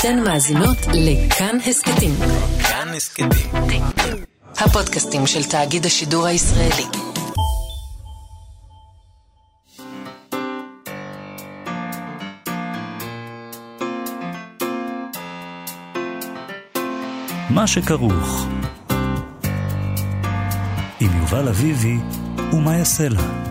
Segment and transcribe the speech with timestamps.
[0.00, 2.14] אתן מאזינות לכאן הסכתים.
[2.62, 3.28] כאן הסכתים.
[4.58, 6.84] הפודקאסטים של תאגיד השידור הישראלי.
[17.50, 18.46] מה שכרוך
[21.00, 21.96] עם יובל אביבי
[22.52, 23.47] ומה יעשה לה.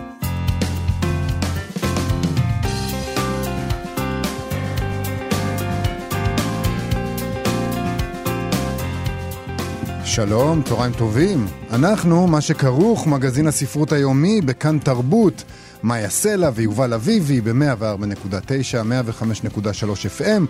[10.18, 11.46] שלום, צהריים טובים.
[11.72, 15.44] אנחנו, מה שכרוך, מגזין הספרות היומי בכאן תרבות.
[15.82, 18.42] מאיה סלע ויובל אביבי ב-104.9,
[19.48, 20.42] 105.3 FM,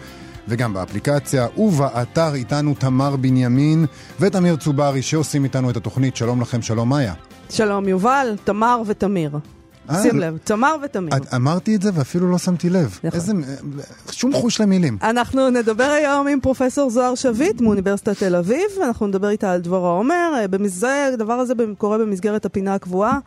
[0.49, 3.87] וגם באפליקציה ובאתר איתנו תמר בנימין
[4.21, 6.17] ותמיר צוברי שעושים איתנו את התוכנית.
[6.17, 7.15] שלום לכם, שלום מאיה.
[7.51, 9.39] שלום יובל, תמר ותמיר.
[9.91, 11.15] אה, שים לב, תמר ותמיר.
[11.37, 12.99] אמרתי את זה ואפילו לא שמתי לב.
[13.05, 13.21] נכון.
[13.21, 13.33] איזה...
[14.11, 14.99] שום חוש למילים.
[15.03, 19.91] אנחנו נדבר היום עם פרופסור זוהר שביט מאוניברסיטת תל אביב, אנחנו נדבר איתה על דבורה
[19.91, 20.33] עומר.
[20.85, 23.19] אה, הדבר הזה קורה במסגרת הפינה הקבועה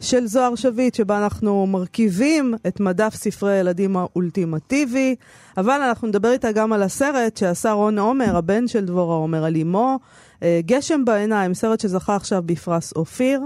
[0.00, 5.14] של זוהר שביט, שבה אנחנו מרכיבים את מדף ספרי הילדים האולטימטיבי,
[5.56, 9.56] אבל אנחנו נדבר איתה גם על הסרט שעשה רון עומר, הבן של דבורה עומר, על
[9.56, 9.98] אמו,
[10.42, 13.40] אה, גשם בעיניים, סרט שזכה עכשיו בפרס אופיר.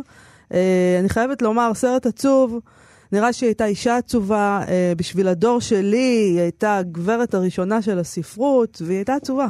[0.55, 2.61] אה, אני חייבת לומר, סרט עצוב.
[3.13, 8.83] נראה שהיא הייתה אישה עצובה, אה, בשביל הדור שלי, היא הייתה הגברת הראשונה של הספרות,
[8.87, 9.47] והיא הייתה עצובה.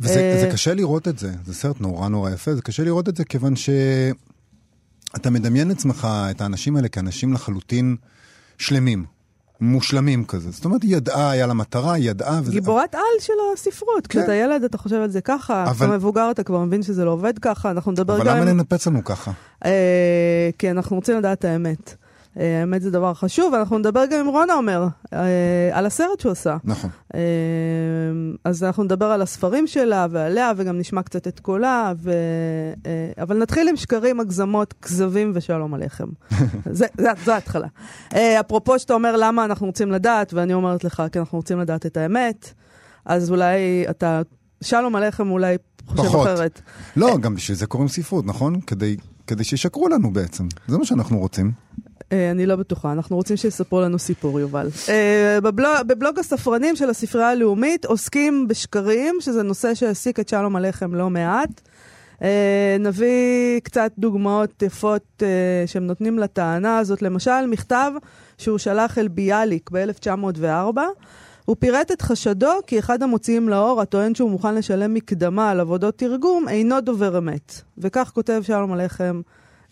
[0.00, 3.08] וזה אה, זה קשה לראות את זה, זה סרט נורא נורא יפה, זה קשה לראות
[3.08, 7.96] את זה כיוון שאתה מדמיין לעצמך את האנשים האלה כאנשים לחלוטין
[8.58, 9.04] שלמים,
[9.62, 10.50] מושלמים כזה.
[10.50, 12.50] זאת אומרת, היא ידעה, היה לה מטרה, היא ידעה, וזה...
[12.52, 14.06] גיבורת על של הספרות.
[14.06, 14.18] כן.
[14.18, 17.10] כשאתה ילד אתה חושב על זה ככה, אבל- כשאתה מבוגר אתה כבר מבין שזה לא
[17.10, 18.36] עובד ככה, אנחנו נדבר אבל גם...
[18.36, 19.30] למה עם- לנפץ לנו ככה?
[19.64, 19.70] אה,
[20.58, 21.94] כי אנחנו רוצים לדעת את האמת.
[22.40, 26.32] אה, האמת זה דבר חשוב, אנחנו נדבר גם עם רונה אומר, אה, על הסרט שהוא
[26.32, 26.56] עשה.
[26.64, 26.90] נכון.
[27.14, 27.20] אה,
[28.44, 32.12] אז אנחנו נדבר על הספרים שלה ועליה, וגם נשמע קצת את קולה, ו...
[33.22, 36.06] אבל נתחיל עם שקרים, הגזמות, כזבים ושלום עליכם.
[36.70, 37.68] זה, זה, זו ההתחלה.
[38.40, 41.96] אפרופו שאתה אומר למה אנחנו רוצים לדעת, ואני אומרת לך, כי אנחנו רוצים לדעת את
[41.96, 42.52] האמת,
[43.04, 44.22] אז אולי אתה,
[44.60, 45.56] שלום עליכם אולי
[45.86, 46.26] חושב פחות.
[46.26, 46.60] אחרת.
[46.96, 48.60] לא, גם בשביל זה קוראים ספרות, נכון?
[48.60, 48.96] כדי...
[49.26, 51.52] כדי שישקרו לנו בעצם, זה מה שאנחנו רוצים.
[52.12, 54.68] אה, אני לא בטוחה, אנחנו רוצים שיספרו לנו סיפור, יובל.
[54.88, 55.38] אה,
[55.86, 61.60] בבלוג, הספרנים של הספרייה הלאומית עוסקים בשקרים, שזה נושא שהעסיק את שלום עליכם לא מעט.
[62.22, 65.22] אה, נביא קצת דוגמאות יפות
[65.66, 67.02] שהם נותנים לטענה הזאת.
[67.02, 67.92] למשל, מכתב
[68.38, 70.78] שהוא שלח אל ביאליק ב-1904.
[71.44, 75.98] הוא פירט את חשדו כי אחד המוציאים לאור, הטוען שהוא מוכן לשלם מקדמה על עבודות
[75.98, 77.60] תרגום, אינו דובר אמת.
[77.78, 79.20] וכך כותב שלום עליכם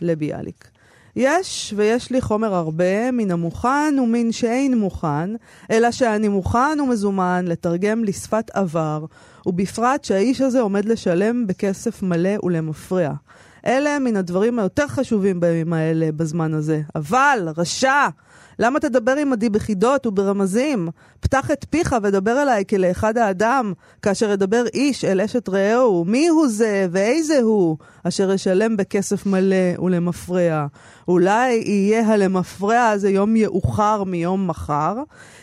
[0.03, 0.70] לביאליק.
[1.17, 5.31] יש, ויש לי חומר הרבה, מן המוכן ומן שאין מוכן,
[5.71, 9.05] אלא שאני מוכן ומזומן לתרגם לשפת עבר,
[9.47, 13.13] ובפרט שהאיש הזה עומד לשלם בכסף מלא ולמפרע.
[13.67, 16.81] אלה מן הדברים היותר חשובים בימים האלה, בזמן הזה.
[16.95, 18.09] אבל, רשע!
[18.63, 20.89] למה תדבר עמדי בחידות וברמזים?
[21.21, 23.73] פתח את פיך ודבר אליי כלאחד האדם,
[24.03, 29.79] כאשר ידבר איש אל אשת רעהו, מי הוא זה ואיזה הוא, אשר ישלם בכסף מלא
[29.83, 30.67] ולמפרע.
[31.09, 34.97] אולי יהיה הלמפרע הזה יום יאוחר מיום מחר?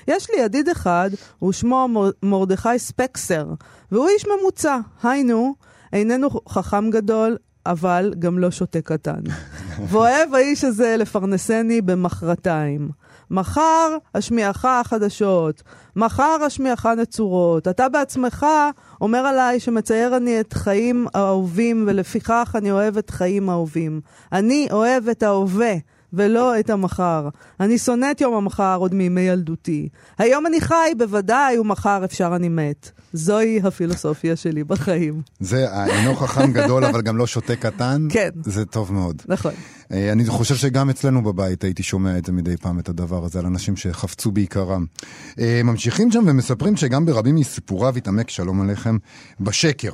[0.08, 1.10] יש לי ידיד אחד,
[1.44, 3.46] ושמו מור- מרדכי ספקסר,
[3.92, 5.56] והוא איש ממוצע, היינו,
[5.94, 9.22] איננו חכם גדול, אבל גם לא שותה קטן.
[9.90, 12.90] ואוהב האיש הזה לפרנסני במחרתיים.
[13.32, 15.64] מחר אשמיעך חדשות,
[15.96, 17.68] מחר אשמיעך נצורות.
[17.68, 18.46] אתה בעצמך
[19.02, 24.02] אומר עליי שמצייר אני את חיים האהובים, ולפיכך אני אוהב את חיים האהובים.
[24.32, 25.74] אני אוהב את ההווה.
[26.18, 27.30] ולא את המחר.
[27.60, 29.90] אני שונא את יום המחר עוד מימי ילדותי.
[30.18, 32.92] היום אני חי, בוודאי, ומחר אפשר אני מת.
[33.14, 35.22] זוהי הפילוסופיה שלי בחיים.
[35.40, 38.08] זה אינו חכם גדול, אבל גם לא שותה קטן.
[38.10, 38.30] כן.
[38.44, 39.22] זה טוב מאוד.
[39.28, 39.52] נכון.
[39.92, 43.40] אה, אני חושב שגם אצלנו בבית הייתי שומע את זה מדי פעם, את הדבר הזה,
[43.40, 44.86] על אנשים שחפצו בעיקרם.
[45.40, 48.98] אה, ממשיכים שם ומספרים שגם ברבים מסיפוריו התעמק, שלום עליכם,
[49.40, 49.92] בשקר.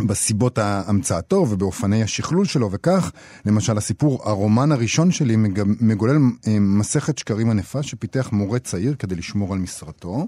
[0.00, 3.10] בסיבות המצאתו ובאופני השכלול שלו, וכך,
[3.46, 6.16] למשל, הסיפור, הרומן הראשון שלי מג- מגולל
[6.46, 10.26] אה, מסכת שקרים ענפה שפיתח מורה צעיר כדי לשמור על משרתו.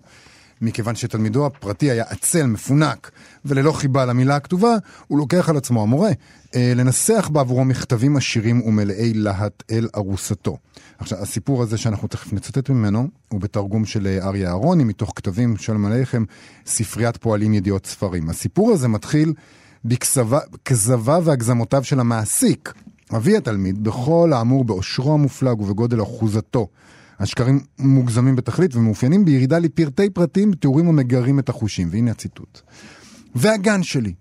[0.61, 3.11] מכיוון שתלמידו הפרטי היה עצל, מפונק
[3.45, 4.77] וללא חיבה למילה הכתובה,
[5.07, 6.11] הוא לוקח על עצמו, המורה,
[6.55, 10.57] אה, לנסח בעבורו מכתבים עשירים ומלאי להט אל ארוסתו.
[10.99, 15.57] עכשיו, הסיפור הזה שאנחנו תכף נצטט ממנו, הוא בתרגום של אה, אריה אהרוני, מתוך כתבים,
[15.57, 16.25] שלום עליכם,
[16.67, 18.31] ספריית פועלים ידיעות ספרים.
[18.31, 19.33] הסיפור הזה מתחיל
[19.85, 22.73] בכזביו והגזמותיו של המעסיק,
[23.17, 26.69] אבי התלמיד, בכל האמור באושרו המופלג ובגודל אחוזתו.
[27.19, 31.89] השקרים מוגזמים בתכלית ומאופיינים בירידה לפרטי פרטים בתיאורים המגרים את החושים.
[31.91, 32.61] והנה הציטוט.
[33.35, 34.13] והגן שלי,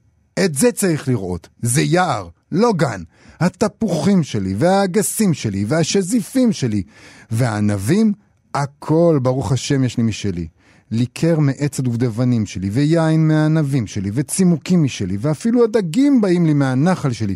[0.46, 3.02] את זה צריך לראות, זה יער, לא גן.
[3.40, 6.84] התפוחים שלי, והאגסים שלי, והשזיפים שלי,
[7.32, 8.14] והענבים,
[8.54, 10.48] הכל, ברוך השם, יש לי משלי.
[10.92, 17.36] ליקר מעץ הדובדבנים שלי, ויין מהענבים שלי, וצימוקים משלי, ואפילו הדגים באים לי מהנחל שלי.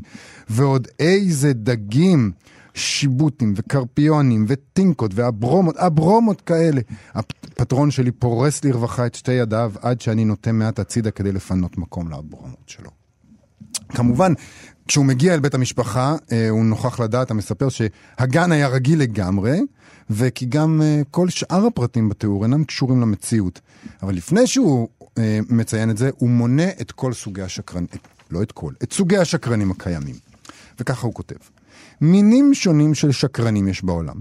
[0.49, 2.31] ועוד איזה דגים,
[2.73, 6.81] שיבוטים, וקרפיונים, וטינקות, והברומות, הברומות כאלה.
[7.13, 12.07] הפטרון שלי פורס לרווחה את שתי ידיו, עד שאני נוטה מעט הצידה כדי לפנות מקום
[12.09, 12.89] להברומות שלו.
[13.89, 14.33] כמובן,
[14.87, 19.59] כשהוא מגיע אל בית המשפחה, אה, הוא נוכח לדעת, המספר, שהגן היה רגיל לגמרי,
[20.09, 23.61] וכי גם אה, כל שאר הפרטים בתיאור אינם קשורים למציאות.
[24.03, 24.87] אבל לפני שהוא
[25.17, 27.87] אה, מציין את זה, הוא מונה את כל סוגי השקרנים,
[28.31, 30.15] לא את כל, את סוגי השקרנים הקיימים.
[30.79, 31.35] וככה הוא כותב:
[32.01, 34.15] מינים שונים של שקרנים יש בעולם.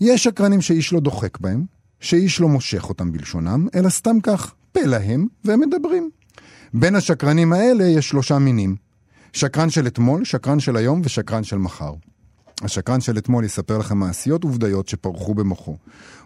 [0.00, 1.64] יש שקרנים שאיש לא דוחק בהם,
[2.00, 6.10] שאיש לא מושך אותם בלשונם, אלא סתם כך, פה להם, והם מדברים.
[6.74, 8.76] בין השקרנים האלה יש שלושה מינים.
[9.32, 11.92] שקרן של אתמול, שקרן של היום ושקרן של מחר.
[12.62, 15.76] השקרן של אתמול יספר לכם מעשיות ובדיות שפרחו במוחו.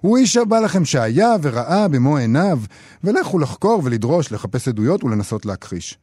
[0.00, 2.60] הוא איש הבא לכם שהיה וראה במו עיניו,
[3.04, 5.98] ולכו לחקור ולדרוש, לחפש עדויות ולנסות להכחיש.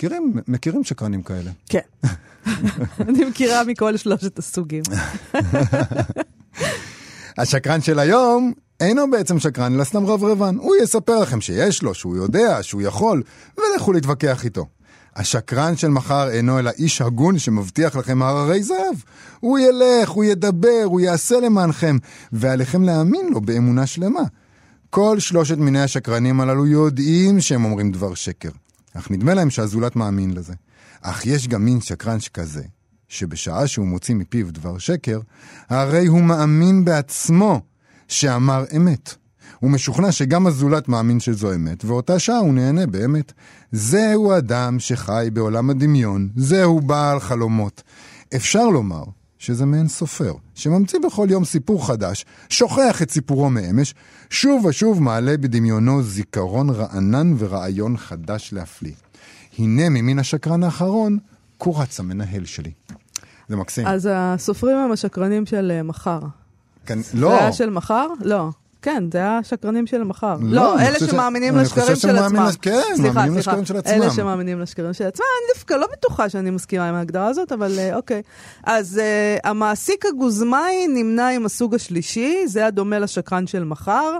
[0.00, 1.50] מכירים, מכירים שקרנים כאלה.
[1.68, 1.80] כן.
[3.08, 4.82] אני מכירה מכל שלושת הסוגים.
[7.38, 10.56] השקרן של היום אינו בעצם שקרן, אלא סתם רברבן.
[10.56, 13.22] הוא יספר לכם שיש לו, שהוא יודע, שהוא יכול,
[13.58, 14.66] ולכו להתווכח איתו.
[15.16, 18.96] השקרן של מחר אינו אלא איש הגון שמבטיח לכם הררי זהב.
[19.40, 21.96] הוא ילך, הוא ידבר, הוא יעשה למענכם,
[22.32, 24.22] ועליכם להאמין לו באמונה שלמה.
[24.90, 28.50] כל שלושת מיני השקרנים הללו יודעים שהם אומרים דבר שקר,
[28.94, 30.54] אך נדמה להם שהזולת מאמין לזה.
[31.02, 32.62] אך יש גם מין שקרן שכזה,
[33.08, 35.20] שבשעה שהוא מוציא מפיו דבר שקר,
[35.68, 37.60] הרי הוא מאמין בעצמו
[38.08, 39.14] שאמר אמת.
[39.58, 43.32] הוא משוכנע שגם הזולת מאמין שזו אמת, ואותה שעה הוא נהנה באמת.
[43.72, 47.82] זהו אדם שחי בעולם הדמיון, זהו בעל חלומות.
[48.36, 49.04] אפשר לומר
[49.40, 53.94] שזה מעין סופר, שממציא בכל יום סיפור חדש, שוכח את סיפורו מאמש,
[54.30, 58.92] שוב ושוב מעלה בדמיונו זיכרון רענן ורעיון חדש להפליא.
[59.58, 61.18] הנה ממין השקרן האחרון,
[61.58, 62.72] קורץ המנהל שלי.
[63.48, 63.86] זה מקסים.
[63.86, 66.20] אז הסופרים הם השקרנים של אה, מחר.
[66.86, 68.06] כן, זה לא, היה של מחר?
[68.20, 68.50] לא.
[68.82, 70.36] כן, זה השקרנים של מחר.
[70.40, 72.48] לא, לא, אלה חושב ש- שמאמינים אני לשקרים של עצמם.
[72.62, 72.72] כן,
[73.14, 73.38] מאמינים.
[73.38, 74.10] לשקרים של אלה עצמם.
[74.10, 77.96] שמאמינים לשקרים של עצמם, אני דווקא לא בטוחה שאני מסכימה עם ההגדרה הזאת, אבל אה,
[77.96, 78.22] אוקיי.
[78.64, 84.18] אז אה, המעסיק הגוזמאי נמנה עם הסוג השלישי, זה הדומה לשקרן של מחר,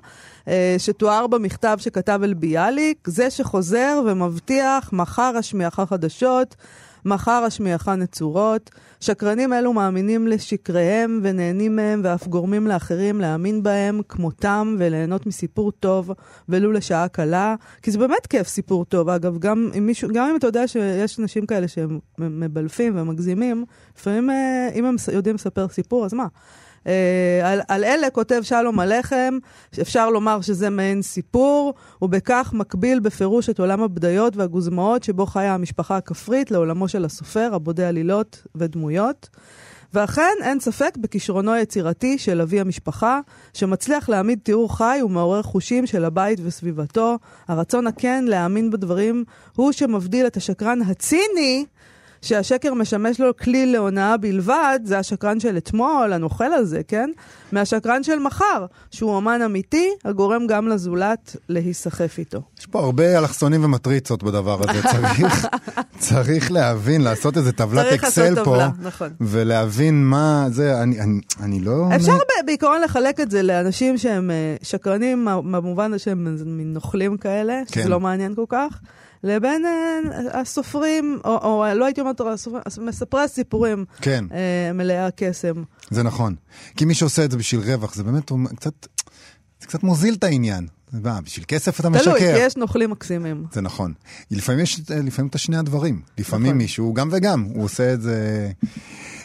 [0.49, 6.57] אה, שתואר במכתב שכתב אל ביאליק, זה שחוזר ומבטיח, מחר אשמיעך חדשות.
[7.05, 8.71] מחר אשמיעך נצורות.
[9.01, 16.11] שקרנים אלו מאמינים לשקריהם ונהנים מהם ואף גורמים לאחרים להאמין בהם כמותם וליהנות מסיפור טוב
[16.49, 17.55] ולו לשעה קלה.
[17.83, 19.09] כי זה באמת כיף סיפור טוב.
[19.09, 23.65] אגב, גם אם, מישהו, גם אם אתה יודע שיש אנשים כאלה שהם מבלפים ומגזימים,
[23.99, 26.27] לפעמים אה, אם הם יודעים לספר סיפור, אז מה?
[26.85, 26.89] Uh,
[27.45, 29.39] על, על אלה כותב שלום עליכם,
[29.81, 35.97] אפשר לומר שזה מעין סיפור, ובכך מקביל בפירוש את עולם הבדיות והגוזמאות שבו חיה המשפחה
[35.97, 39.29] הכפרית לעולמו של הסופר, הבודה עלילות ודמויות.
[39.95, 43.21] ואכן, אין ספק בכישרונו היצירתי של אבי המשפחה,
[43.53, 47.19] שמצליח להעמיד תיאור חי ומעורר חושים של הבית וסביבתו.
[47.49, 49.25] הרצון הכן להאמין בדברים
[49.57, 51.65] הוא שמבדיל את השקרן הציני
[52.23, 57.11] שהשקר משמש לו כלי להונאה בלבד, זה השקרן של אתמול, הנוכל הזה, כן?
[57.53, 62.43] מהשקרן של מחר, שהוא אמן אמיתי, הגורם גם לזולת להיסחף איתו.
[62.59, 65.47] יש פה הרבה אלכסונים ומטריצות בדבר הזה, צריך,
[65.99, 69.09] צריך להבין, לעשות איזה טבלת אקסל פה, טבלה, נכון.
[69.21, 71.89] ולהבין מה זה, אני, אני, אני לא...
[71.97, 77.63] אפשר ב- בעיקרון לחלק את זה לאנשים שהם אה, שקרנים, במובן שהם מין נוכלים כאלה,
[77.67, 77.89] שזה כן.
[77.89, 78.81] לא מעניין כל כך,
[79.25, 82.21] לבין אה, הסופרים, או, או לא הייתי אומרת
[82.81, 85.63] מספרי הסיפורים, כן, אה, מלאי הקסם.
[85.91, 86.35] זה נכון.
[86.77, 88.87] כי מי שעושה את זה בשביל רווח, זה באמת הוא קצת,
[89.61, 90.67] זה קצת מוזיל את העניין.
[90.93, 92.05] מה, בשביל כסף אתה משקר.
[92.05, 93.47] תלוי, כי יש נוכלים מקסימים.
[93.53, 93.93] זה נכון.
[94.31, 96.03] לפעמים יש לפעמים את השני הדברים.
[96.19, 96.59] לפעמים נכון.
[96.59, 98.51] מישהו גם וגם, הוא עושה את זה...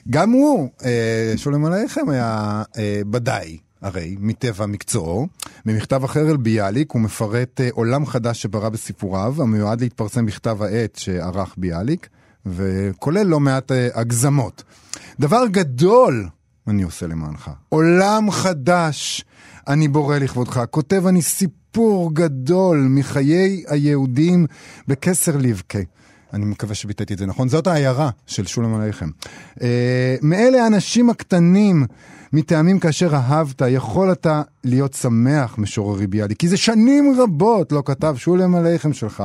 [0.09, 5.27] גם הוא, אה, שולם עליכם, היה אה, בדאי, הרי, מטבע מקצועו.
[5.65, 10.95] במכתב אחר אל ביאליק הוא מפרט אה, עולם חדש שברא בסיפוריו, המיועד להתפרסם בכתב העת
[10.95, 12.09] שערך ביאליק,
[12.45, 14.63] וכולל לא מעט אה, הגזמות.
[15.19, 16.27] דבר גדול
[16.67, 17.51] אני עושה למענך.
[17.69, 19.25] עולם חדש
[19.67, 20.61] אני בורא לכבודך.
[20.69, 24.45] כותב אני סיפור גדול מחיי היהודים
[24.87, 25.79] בקסר לבקה.
[26.33, 27.49] אני מקווה שביטאתי את זה נכון.
[27.49, 29.09] זאת העיירה של שולם עליכם.
[29.61, 31.85] אה, מאלה האנשים הקטנים,
[32.35, 38.15] מטעמים כאשר אהבת, יכול אתה להיות שמח, משוררי ביאליק, כי זה שנים רבות לא כתב
[38.17, 39.23] שולם עליכם שלך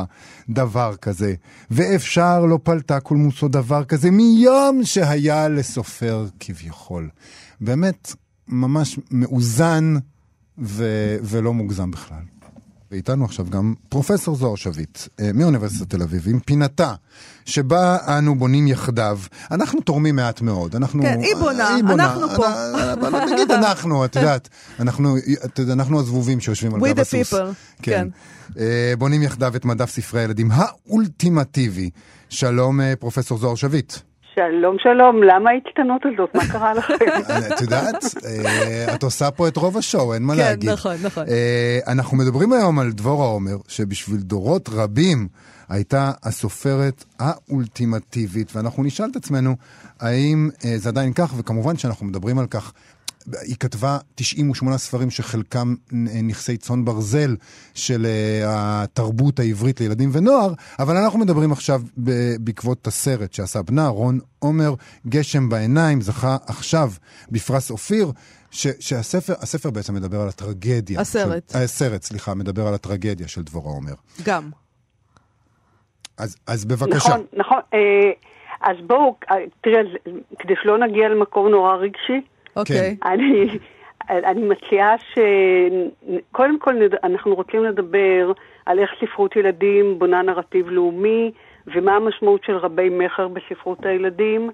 [0.49, 1.35] דבר כזה,
[1.71, 7.09] ואפשר לא פלטה קולמוסו דבר כזה מיום שהיה לסופר כביכול.
[7.61, 8.15] באמת,
[8.49, 9.95] ממש מאוזן
[10.59, 12.40] ו- ולא מוגזם בכלל.
[12.91, 16.95] ואיתנו עכשיו גם פרופסור זוהר שביט אה, מאוניברסיטת תל אביב, עם פינתה
[17.45, 19.19] שבה אנו בונים יחדיו.
[19.51, 20.77] אנחנו תורמים מעט מאוד.
[20.77, 22.47] אנחנו, כן, היא בונה, אנחנו פה.
[22.93, 24.49] אבל נגיד אנחנו, את יודעת,
[24.81, 27.33] אנחנו, את אנחנו הזבובים שיושבים על We גב the הסוס.
[27.35, 27.45] people,
[27.83, 28.09] כן.
[28.59, 31.91] אה, בונים יחדיו את מדף ספרי הילדים האולטימטיבי.
[32.29, 33.95] שלום, אה, פרופסור זוהר שביט.
[34.35, 36.35] שלום, שלום, למה ההצטנות הזאת?
[36.35, 36.95] מה קרה לכם?
[37.55, 40.71] את יודעת, אה, את עושה פה את רוב השואו, אין מה כן, להגיד.
[40.71, 41.25] נכון, נכון.
[41.29, 45.29] אה, אנחנו מדברים היום על דבורה עומר, שבשביל דורות רבים
[45.69, 49.57] הייתה הסופרת האולטימטיבית, ואנחנו נשאל את עצמנו
[50.01, 52.73] האם אה, זה עדיין כך, וכמובן שאנחנו מדברים על כך.
[53.43, 57.37] היא כתבה 98 ספרים שחלקם אה, נכסי צאן ברזל
[57.75, 58.43] של אה,
[58.83, 61.81] התרבות העברית לילדים ונוער, אבל אנחנו מדברים עכשיו
[62.39, 64.75] בעקבות הסרט שעשה בנה, רון עומר,
[65.07, 66.91] גשם בעיניים, זכה עכשיו
[67.31, 68.13] בפרס אופיר,
[68.51, 71.01] ש- שהספר הספר בעצם מדבר על הטרגדיה.
[71.01, 71.51] הסרט.
[71.53, 73.95] של, הסרט, סליחה, מדבר על הטרגדיה של דבורה עומר.
[74.25, 74.51] גם.
[76.19, 77.09] אז, אז בבקשה.
[77.09, 77.59] נכון, נכון.
[77.75, 77.79] אה,
[78.61, 79.81] אז בואו, אה, תראה,
[80.39, 82.21] כדי שלא נגיע למקור נורא רגשי,
[82.61, 82.97] אוקיי.
[83.05, 83.59] אני,
[84.11, 88.33] אני מציעה שקודם כל נד- אנחנו רוצים לדבר
[88.67, 91.33] על איך ספרות ילדים בונה נרטיב לאומי,
[91.67, 94.51] ומה המשמעות של רבי מכר בספרות הילדים,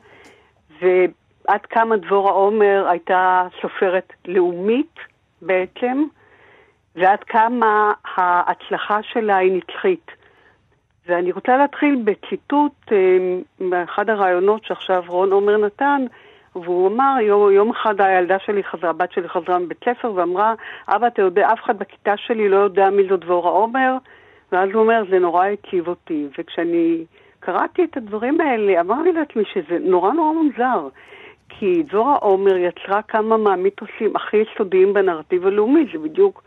[0.81, 4.95] ועד כמה דבורה עומר הייתה סופרת לאומית
[5.43, 6.05] בעצם,
[6.97, 10.11] ועד כמה ההצלחה שלה היא נצחית.
[11.09, 13.19] ואני רוצה להתחיל בציטוט אה,
[13.61, 16.05] מאחד הראיונות שעכשיו רון עומר נתן,
[16.65, 20.55] והוא אמר, יום, יום אחד הילדה שלי חזרה, הבת שלי חזרה מבית ספר ואמרה,
[20.89, 23.97] אבא, אתה יודע, אף אחד בכיתה שלי לא יודע מי זו דבורה עומר,
[24.53, 26.29] ואז הוא אומר, זה נורא הציב אותי.
[26.39, 27.05] וכשאני
[27.41, 30.89] קראתי את הדברים האלה, אמרתי לעצמי שזה נורא נורא מוזר.
[31.49, 36.43] כי דבורה עומר יצרה כמה מהמיתוסים הכי יסודיים בנרטיב הלאומי, זה בדיוק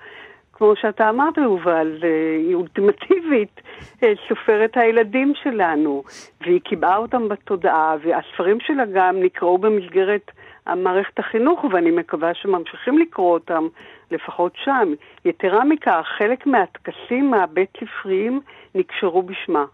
[0.59, 3.61] כמו שאתה אמרת, יובל, אה, היא אולטימטיבית,
[4.03, 6.03] אה, סופרת הילדים שלנו,
[6.41, 10.31] והיא קיבעה אותם בתודעה, והספרים שלה גם נקראו במסגרת
[10.75, 13.67] מערכת החינוך, ואני מקווה שממשיכים לקרוא אותם
[14.11, 14.93] לפחות שם.
[15.25, 18.41] יתרה מכך, חלק מהטקסים הבית-ספריים
[18.75, 19.65] נקשרו בשמה.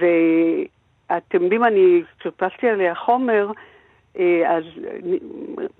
[0.00, 3.50] ואתם יודעים, אני חיפשתי עליה חומר,
[4.18, 4.64] אה, אז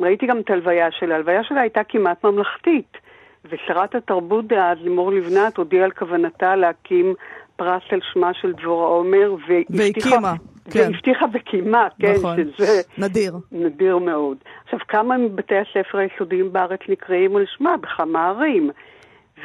[0.00, 1.14] ראיתי גם את הלוויה שלה.
[1.14, 3.05] ההלוויה שלה הייתה כמעט ממלכתית.
[3.50, 7.14] ושרת התרבות דאז, לימור לבנת, הודיעה על כוונתה להקים
[7.56, 9.34] פרס על שמה של דבורה עומר,
[9.70, 10.34] והקימה,
[10.70, 10.80] כן.
[10.80, 12.36] והבטיחה וקיימה, כן, נכון.
[12.36, 13.34] שזה נדיר.
[13.52, 14.36] נדיר מאוד.
[14.64, 17.76] עכשיו, כמה מבתי הספר היסודיים בארץ נקראים על שמה?
[17.76, 18.70] בכמה ערים.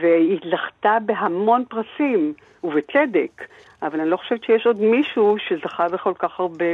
[0.01, 3.41] והיא זכתה בהמון פרסים, ובצדק,
[3.81, 6.65] אבל אני לא חושבת שיש עוד מישהו שזכה בכל כך הרבה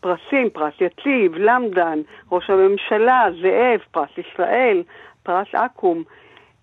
[0.00, 1.98] פרסים, פרס יציב, למדן,
[2.32, 4.82] ראש הממשלה, זאב, פרס ישראל,
[5.22, 6.02] פרס אקו"ם.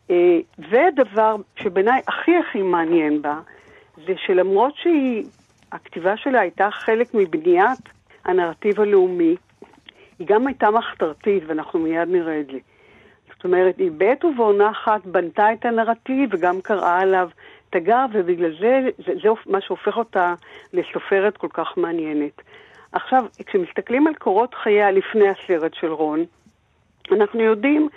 [0.09, 3.39] אה, והדבר שבעיניי הכי הכי מעניין בה,
[4.07, 7.79] זה שלמרות שהכתיבה שלה הייתה חלק מבניית
[8.25, 9.35] הנרטיב הלאומי,
[10.19, 12.57] היא גם הייתה מחתרתית, ואנחנו מיד נראה את זה.
[13.33, 17.29] זאת אומרת, היא בעת ובעונה אחת בנתה את הנרטיב וגם קראה עליו
[17.69, 20.33] תגר, ובגלל זה, זה, זה מה שהופך אותה
[20.73, 22.41] לסופרת כל כך מעניינת.
[22.91, 26.23] עכשיו, כשמסתכלים על קורות חייה לפני הסרט של רון,
[27.11, 27.89] אנחנו יודעים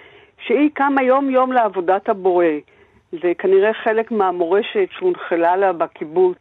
[0.46, 2.46] שהיא קמה יום-יום לעבודת הבורא.
[3.12, 6.38] זה כנראה חלק מהמורשת שהונחלה לה בקיבוץ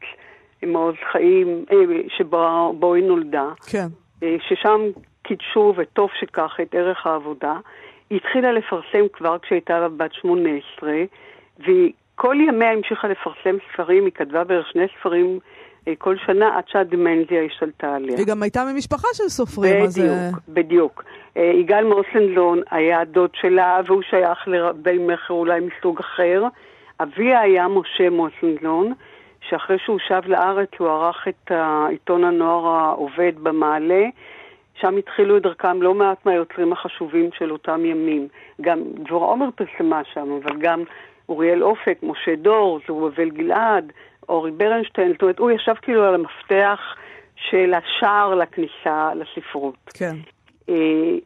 [0.63, 1.77] מעוז חיים, אה,
[2.17, 3.49] שבו היא נולדה.
[3.71, 3.87] כן.
[4.23, 4.81] אה, ששם
[5.23, 7.53] קידשו, וטוב שכך, את ערך העבודה.
[8.09, 10.91] היא התחילה לפרסם כבר כשהייתה בת 18,
[11.59, 15.39] והיא כל ימיה המשיכה לפרסם ספרים, היא כתבה בערך שני ספרים
[15.97, 18.17] כל שנה עד שהדמנזיה השתלטה עליה.
[18.17, 19.99] היא גם הייתה ממשפחה של סופרים, אז...
[19.99, 21.03] אה, בדיוק, בדיוק.
[21.37, 26.43] אה, יגאל מוסנזון היה הדוד שלה, והוא שייך לרבי מכר אולי מסוג אחר.
[26.99, 28.93] אביה היה משה מוסנזון,
[29.49, 31.51] שאחרי שהוא שב לארץ הוא ערך את
[31.89, 34.03] עיתון הנוער העובד במעלה.
[34.81, 38.27] שם התחילו את דרכם לא מעט מהיוצרים החשובים של אותם ימים.
[38.61, 40.83] גם דבורה עומר פרסמה שם, אבל גם
[41.29, 43.91] אוריאל אופק, משה דור, זרובבל גלעד,
[44.29, 46.79] אורי ברנשטיין, זאת אומרת, הוא ישב כאילו על המפתח
[47.35, 49.77] של השער לכניסה לספרות.
[49.93, 50.15] כן.
[50.67, 50.73] Uh,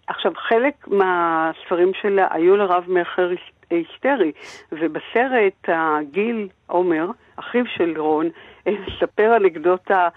[0.08, 3.30] עכשיו, חלק מהספרים שלה היו לרב מכר
[3.70, 4.32] היסטרי,
[4.72, 8.30] ובסרט הגיל עומר, אחיו של רון,
[8.66, 10.10] מספר אנקדוטה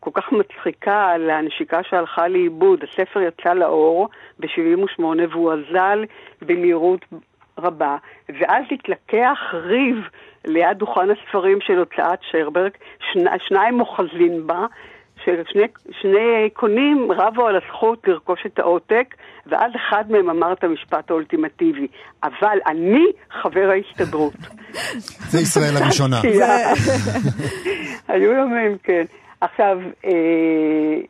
[0.00, 2.84] כל כך מצחיקה על הנשיקה שהלכה לאיבוד.
[2.84, 4.08] הספר יצא לאור
[4.38, 6.04] ב-78' והוא אזל
[6.42, 7.04] במהירות
[7.58, 7.96] רבה,
[8.28, 9.96] ואז התלקח ריב
[10.44, 12.70] ליד דוכן הספרים של הוצאת שרברג,
[13.12, 14.66] שני, שניים אוחזים בה,
[15.24, 15.66] ששני
[16.00, 19.14] שני קונים רבו על הזכות לרכוש את העותק,
[19.46, 21.86] ואז אחד מהם אמר את המשפט האולטימטיבי,
[22.22, 23.04] אבל אני
[23.42, 24.34] חבר ההסתדרות.
[25.28, 26.20] זה ישראל הראשונה.
[28.08, 29.04] היו ימים, כן.
[29.40, 31.00] עכשיו, אה,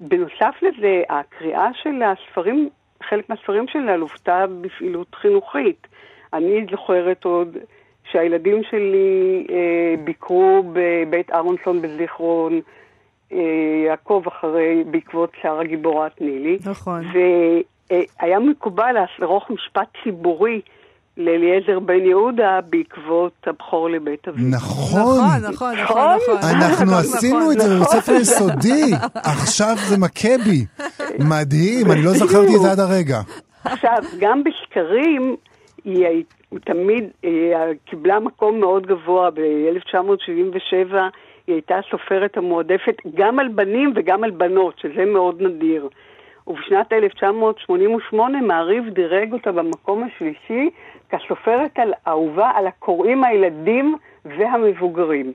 [0.00, 2.68] בנוסף לזה, הקריאה של הספרים,
[3.02, 5.86] חלק מהספרים שלה לוותה בפעילות חינוכית.
[6.32, 7.56] אני זוכרת עוד
[8.10, 12.60] שהילדים שלי אה, ביקרו בבית אהרונסון בזיכרון,
[13.32, 13.38] אה,
[13.86, 16.58] יעקב אחרי, בעקבות שרה גיבורת נילי.
[16.66, 17.02] נכון.
[17.90, 20.60] והיה מקובל לערוך משפט ציבורי
[21.18, 24.44] לאליעזר בן יהודה בעקבות הבכור לבית אביו.
[24.50, 25.00] נכון.
[25.00, 26.50] נכון, נכון, נכון, נכון.
[26.56, 27.76] אנחנו נכון, עשינו את זה נכון.
[27.76, 28.82] בבית ספר יסודי,
[29.14, 30.64] עכשיו זה מכה בי.
[31.18, 33.18] מדהים, אני לא זכרתי את זה עד הרגע.
[33.64, 35.36] עכשיו, גם בסקרים,
[35.84, 37.04] היא הי- היא תמיד
[37.84, 39.30] קיבלה מקום מאוד גבוה.
[39.30, 40.96] ב-1977
[41.46, 45.88] היא הייתה הסופרת המועדפת גם על בנים וגם על בנות, שזה מאוד נדיר.
[46.46, 50.70] ובשנת 1988 מעריב דירג אותה במקום השלישי
[51.10, 55.32] כסופרת על אהובה על הקוראים הילדים והמבוגרים.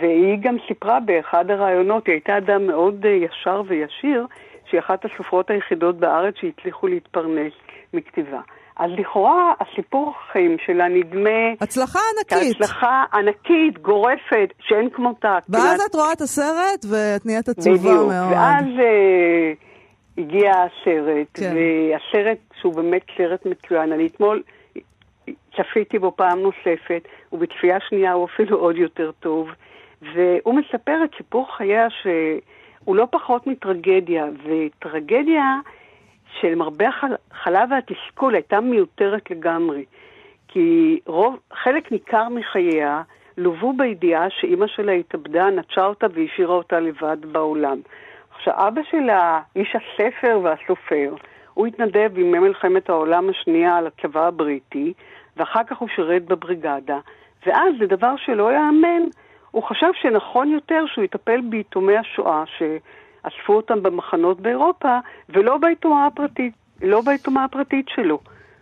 [0.00, 4.26] והיא גם סיפרה באחד הראיונות, היא הייתה אדם מאוד אה, ישר וישיר,
[4.70, 7.52] שהיא אחת הסופרות היחידות בארץ שהצליחו להתפרנס
[7.94, 8.40] מכתיבה.
[8.76, 11.30] אז לכאורה הסיפור החיים שלה נדמה
[11.60, 12.56] הצלחה ענקית.
[12.58, 15.38] כהצלחה ענקית, גורפת, שאין כמותה.
[15.48, 17.94] ואז כמעט- את רואה את הסרט ואת נהיית עצובה בדיוק.
[17.94, 18.32] מאוד.
[18.32, 19.52] ואז אה,
[20.18, 21.54] הגיע הסרט, כן.
[21.54, 23.92] והסרט שהוא באמת סרט מצוין.
[23.92, 24.42] אני אתמול
[25.56, 29.50] צפיתי בו פעם נוספת, ובצפייה שנייה הוא אפילו עוד יותר טוב.
[30.14, 35.60] והוא מספר את סיפור חייה שהוא לא פחות מטרגדיה, וטרגדיה
[36.40, 36.86] שלמרבה
[37.32, 39.84] החלב והתסכול הייתה מיותרת לגמרי.
[40.48, 43.02] כי רוב, חלק ניכר מחייה
[43.36, 47.80] לוו בידיעה שאימא שלה התאבדה, נטשה אותה והשאירה אותה לבד בעולם.
[48.34, 51.14] עכשיו, אבא שלה, איש הספר והסופר,
[51.54, 54.92] הוא התנדב בימי מלחמת העולם השנייה על הצבא הבריטי,
[55.36, 56.98] ואחר כך הוא שירת בבריגדה,
[57.46, 59.02] ואז, זה דבר שלא יאמן,
[59.50, 66.54] הוא חשב שנכון יותר שהוא יטפל ביתומי השואה שאספו אותם במחנות באירופה, ולא ביתומה הפרטית,
[66.82, 68.18] לא ביתומה הפרטית שלו.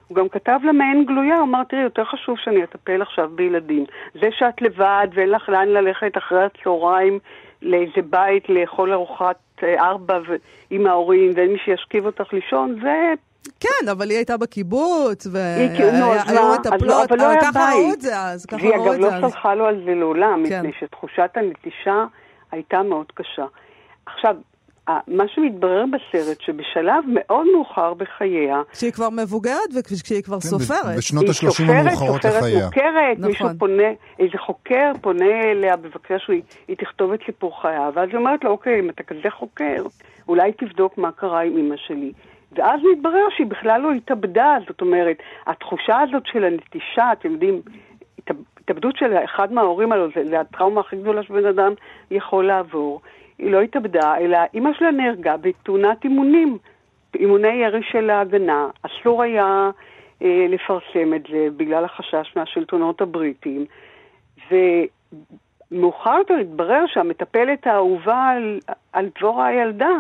[0.09, 3.85] הוא גם כתב לה מעין גלויה, הוא אמר, תראי, יותר חשוב שאני אטפל עכשיו בילדים.
[4.15, 7.19] זה שאת לבד ואין לך לאן ללכת אחרי הצהריים
[7.63, 10.37] לאיזה בית לאכול ארוחת אה, ארבע ו-
[10.71, 13.15] עם ההורים, ואין מי שישכיב אותך לישון, זה...
[13.61, 15.33] כן, אבל היא הייתה בקיבוץ, היא
[15.77, 17.93] כאילו והיו אז לא- מטפלות, אבל לא ככה ראו.
[17.93, 19.33] את זה אז, ככה והיא ראו אגב את לא זה אז.
[19.33, 20.59] סלחה לו על זה לעולם, כן.
[20.61, 22.05] מפני שתחושת הנטישה
[22.53, 23.45] הייתה מאוד קשה.
[24.07, 24.37] עכשיו,
[25.09, 30.97] מה שמתברר בסרט, שבשלב מאוד מאוחר בחייה, כשהיא כבר מבוגרת וכשהיא כבר כן, סופרת.
[30.99, 32.65] בשנות היא ה-30 סופרת, המאוחרות סופרת לחייה.
[32.67, 33.29] מוכרת, נכון.
[33.29, 38.17] מישהו פונה, איזה חוקר פונה אליה בבקשה שהיא היא תכתוב את סיפור חייה, ואז היא
[38.17, 39.83] אומרת לו, אוקיי, אם אתה כזה חוקר,
[40.29, 42.13] אולי תבדוק מה קרה עם אמא שלי.
[42.53, 47.63] ואז מתברר שהיא בכלל לא התאבדה, זאת אומרת, התחושה הזאת של הנטישה, אתם יודעים,
[48.19, 51.73] התאב- התאבדות של אחד מההורים האלו, זה, הטראומה הכי גדולה שבן אדם
[52.11, 53.01] יכול לעבור.
[53.39, 56.59] היא לא התאבדה, אלא אימא שלה נהרגה בתאונת אימונים,
[57.15, 58.69] אימוני ירי של ההגנה.
[58.83, 59.71] אסור היה
[60.23, 63.65] אה, לפרסם את זה בגלל החשש מהשלטונות הבריטיים.
[64.51, 68.61] ומאוחר יותר התברר שהמטפלת האהובה על,
[68.93, 69.93] על דבורה הילדה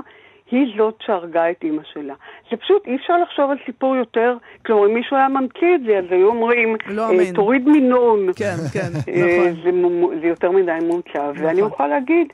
[0.50, 2.14] היא זאת שהרגה את אימא שלה.
[2.50, 4.36] זה פשוט, אי אפשר לחשוב על סיפור יותר,
[4.66, 7.32] כלומר, אם מישהו היה ממציא את זה, אז היו אומרים, לא אה.
[7.34, 8.26] תוריד מינון.
[8.36, 9.62] כן, כן, אה, נכון.
[9.62, 9.70] זה,
[10.20, 11.72] זה יותר מדי מומצא, ואני נכון.
[11.72, 12.26] יכולה להגיד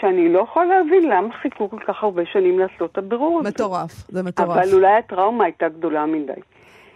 [0.00, 3.48] שאני לא יכולה להבין למה חיכו כל כך הרבה שנים לעשות את הבירור הזה.
[3.48, 4.48] מטורף, זה מטורף.
[4.50, 6.32] אבל אולי הטראומה הייתה גדולה מדי.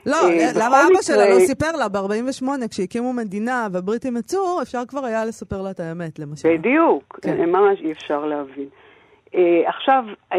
[0.07, 4.83] לא, אה, למה בכל אבא שלה לא סיפר לה ב-48, כשהקימו מדינה והבריטים יצאו, אפשר
[4.89, 6.49] כבר היה לספר לה את האמת, למשל.
[6.59, 7.51] בדיוק, כן.
[7.51, 8.69] ממש אי אפשר להבין.
[9.35, 10.39] אה, עכשיו, אה,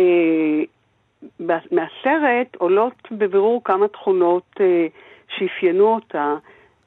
[1.39, 4.87] מה- מהסרט עולות בבירור כמה תכונות אה,
[5.27, 6.35] שאפיינו אותה,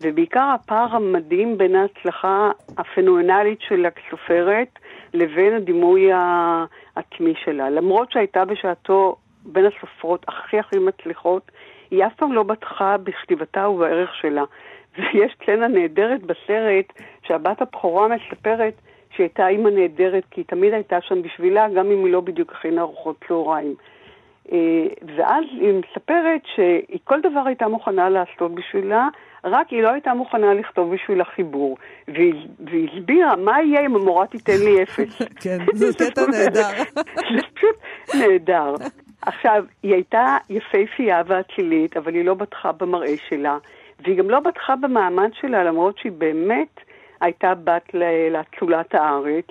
[0.02, 4.78] ובעיקר הפער המדהים בין ההצלחה הפנומנלית שלה כסופרת
[5.14, 7.70] לבין הדימוי העצמי שלה.
[7.70, 11.50] למרות שהייתה בשעתו בין הסופרות הכי הכי מצליחות,
[11.90, 14.44] היא אף פעם לא בטחה בכתיבתה ובערך שלה.
[14.98, 18.74] ויש סצנה נהדרת בסרט, שהבת הבכורה מספרת
[19.16, 22.52] שהיא הייתה אימא נהדרת, כי היא תמיד הייתה שם בשבילה, גם אם היא לא בדיוק
[22.52, 23.74] הכינה ארוחות צהריים.
[24.52, 29.08] אה, ואז היא מספרת שהיא כל דבר הייתה מוכנה לעשות בשבילה,
[29.44, 31.76] רק היא לא הייתה מוכנה לכתוב בשביל החיבור.
[32.08, 35.22] והיא, והיא הסבירה, מה יהיה אם המורה תיתן לי אפס?
[35.42, 36.82] כן, זה קטע נהדר.
[36.94, 37.76] זה פשוט
[38.14, 38.74] נהדר.
[39.22, 43.58] עכשיו, היא הייתה יפהפייה ואצילית, אבל היא לא בטחה במראה שלה,
[44.00, 46.80] והיא גם לא בטחה במעמד שלה, למרות שהיא באמת
[47.22, 47.94] הייתה בת
[48.30, 49.46] לאצולת הארץ,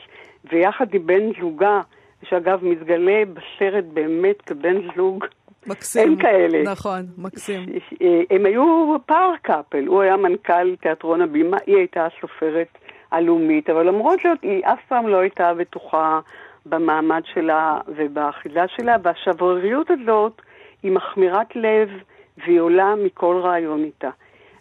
[0.52, 1.82] ויחד עם בן זוגה,
[2.24, 5.26] שאגב מתגלה בסרט באמת כבן זוג,
[5.68, 6.10] מקסים.
[6.10, 6.64] אין כאלה.
[6.64, 7.60] נכון, מקסים.
[8.02, 12.78] אה, הם היו פאר קאפל, הוא היה מנכ"ל תיאטרון הבימה, היא הייתה הסופרת
[13.12, 16.20] הלאומית, אבל למרות זאת היא אף פעם לא הייתה בטוחה
[16.66, 20.42] במעמד שלה ובאחיזה שלה, והשבריריות הזאת
[20.84, 21.90] היא מחמירת לב
[22.38, 24.10] והיא עולה מכל רעיון איתה.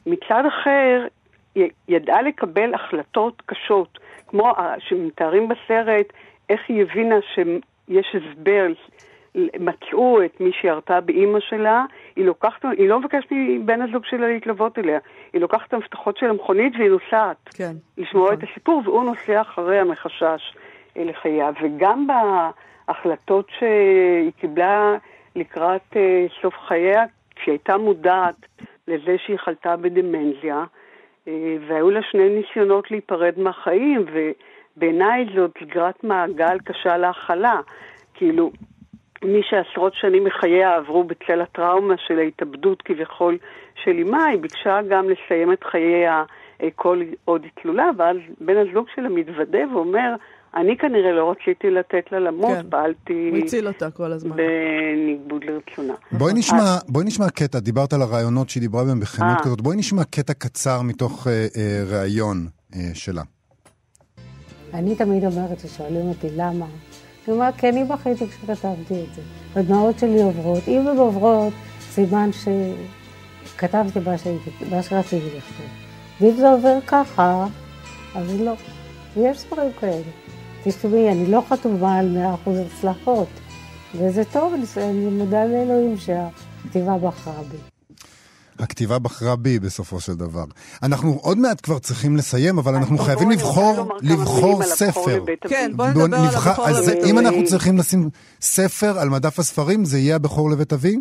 [0.07, 1.07] מצד אחר,
[1.89, 6.07] ידעה לקבל החלטות קשות, כמו שמתארים בסרט,
[6.49, 8.67] איך היא הבינה שיש הסבר,
[9.35, 11.85] מצאו את מי שירתה באימא שלה,
[12.17, 14.99] היא לוקחת, היא לא מבקשת מבן הזוג שלה להתלוות אליה,
[15.33, 17.37] היא לוקחת את המפתחות של המכונית והיא נוסעת.
[17.55, 17.73] כן.
[17.99, 18.39] לשמוע נכון.
[18.39, 20.55] את הסיפור, והוא נוסע אחריה מחשש
[20.97, 21.51] אה, לחייה.
[21.63, 24.97] וגם בהחלטות שהיא קיבלה
[25.37, 27.05] לקראת אה, סוף חייה,
[27.37, 28.47] כשהיא הייתה מודעת
[28.89, 30.65] לזה שהיא חלתה בדמנזיה,
[31.67, 34.05] והיו לה שני ניסיונות להיפרד מהחיים,
[34.77, 37.61] ובעיניי זאת סגרת מעגל קשה להכלה.
[38.15, 38.51] כאילו,
[39.25, 43.39] מי שעשרות שנים מחייה עברו בצל הטראומה של ההתאבדות כביכול
[43.85, 46.25] של אמה, היא ביקשה גם לסיים את חייה
[46.63, 50.15] אה, כל עוד היא תלולה, ואז בן הזוג שלה מתוודה ואומר,
[50.57, 52.67] אני כנראה לא רציתי לתת לה למות, כן.
[52.71, 54.37] פעלתי הוא הציל אותה כל הזמן.
[54.37, 55.95] בניגוד לרצונה.
[56.13, 59.45] בואי נשמע, בואי נשמע קטע, דיברת על הרעיונות שהיא דיברה בהם בכנות אה.
[59.45, 63.23] כזאת, בואי נשמע קטע קצר מתוך אה, אה, ראיון אה, שלה.
[64.75, 66.67] אני תמיד אומרת ששואלים אותי למה.
[67.29, 69.23] אני אומרת, כי אני בכיתי כשכתבתי את זה.
[69.57, 70.63] הדמעות שלי עוברות.
[70.69, 75.67] אם הן עוברות, סימן שכתבתי מה, שהייתי, מה שרציתי לכתוב.
[76.21, 77.47] ואם זה עובר ככה,
[78.15, 78.55] אז לא.
[79.17, 80.30] ויש דברים כאלה.
[80.65, 83.29] תשמעי, אני לא חתומה על 100% הצלחות.
[83.95, 87.57] וזה טוב, אני, מודה לאלוהים שהכתיבה בחרה בי.
[88.59, 90.45] הכתיבה בחרה בי בסופו של דבר.
[90.83, 95.25] אנחנו עוד מעט כבר צריכים לסיים, אבל אנחנו אז חייבים לבחור, לבחור ספר.
[95.49, 97.27] כן, בואו נדבר על הבכור אז לבית אם אביב.
[97.27, 98.01] אנחנו צריכים לשים
[98.41, 100.97] ספר על מדף הספרים, זה יהיה הבכור לבית אבי?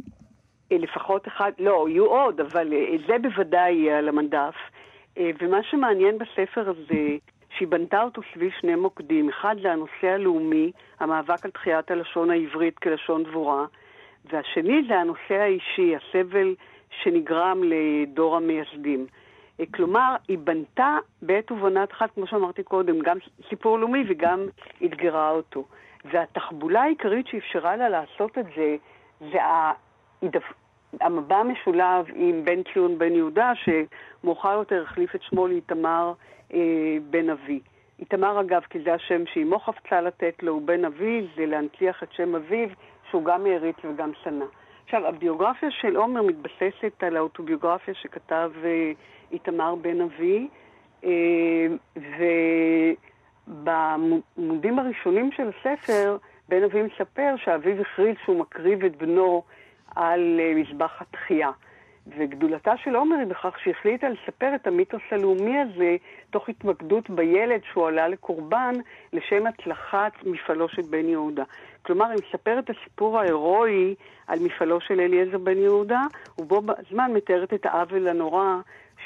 [0.72, 4.56] אה, לפחות אחד, לא, יהיו עוד, אבל אה, זה בוודאי יהיה על המדף.
[5.18, 7.18] אה, ומה שמעניין בספר הזה,
[7.60, 9.30] שהיא בנתה אותו סביב שני מוקדים.
[9.30, 13.66] אחד זה הנושא הלאומי, המאבק על תחיית הלשון העברית כלשון דבורה,
[14.26, 16.56] והשני זה הנושא האישי, הסבל
[17.04, 19.06] שנגרם לדור המייסדים.
[19.60, 23.18] אה, כלומר, היא בנתה בעת ובעונת אחת, כמו שאמרתי קודם, גם
[23.50, 24.48] סיפור לאומי וגם
[24.86, 25.66] אתגרה אותו.
[26.06, 28.76] והתחבולה העיקרית שאפשרה לה לעשות את זה,
[29.32, 30.54] זה ההידפ-
[31.02, 36.14] המבע המשולב עם בן ציון בן יהודה, שמאוחר יותר החליף את שמו לאיתמר
[37.10, 37.60] בן אבי.
[38.00, 42.12] איתמר אגב, כי זה השם שאימו חפצה לתת לו, הוא בן אבי, זה להנציח את
[42.12, 42.70] שם אביו,
[43.10, 44.46] שהוא גם העריץ וגם שנא.
[44.86, 48.92] עכשיו, הביוגרפיה של עומר מתבססת על האוטוביוגרפיה שכתב אה,
[49.32, 50.48] איתמר בן אבי,
[51.04, 51.68] אה,
[53.48, 56.18] ובעמודים הראשונים של הספר,
[56.50, 59.44] בן אבי מספר שאביו הכריז שהוא מקריב את בנו
[59.96, 61.50] על אה, מזבח התחייה.
[62.18, 65.96] וגדולתה של עומר היא בכך שהחליטה לספר את המיתוס הלאומי הזה
[66.30, 68.76] תוך התמקדות בילד שהוא עלה לקורבן
[69.14, 71.44] לשם הצלחת מפעלו של בן יהודה.
[71.82, 73.96] כלומר, היא מספרת את הסיפור ההירואי
[74.28, 76.02] על מפעלו של אליעזר בן יהודה,
[76.38, 78.56] ובו בזמן מתארת את העוול הנורא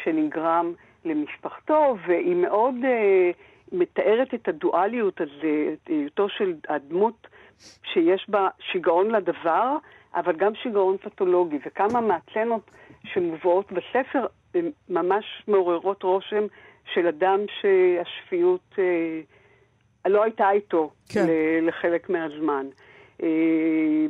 [0.03, 0.73] שנגרם
[1.05, 3.31] למשפחתו, והיא מאוד אה,
[3.71, 7.27] מתארת את הדואליות הזה, את היותו של הדמות
[7.83, 9.77] שיש בה שיגעון לדבר,
[10.15, 12.71] אבל גם שיגעון פתולוגי, וכמה מהצנות
[13.03, 16.43] שמובאות בספר הן ממש מעוררות רושם
[16.93, 19.19] של אדם שהשפיות אה,
[20.11, 21.25] לא הייתה איתו כן.
[21.61, 22.65] לחלק מהזמן.
[23.23, 23.27] אה,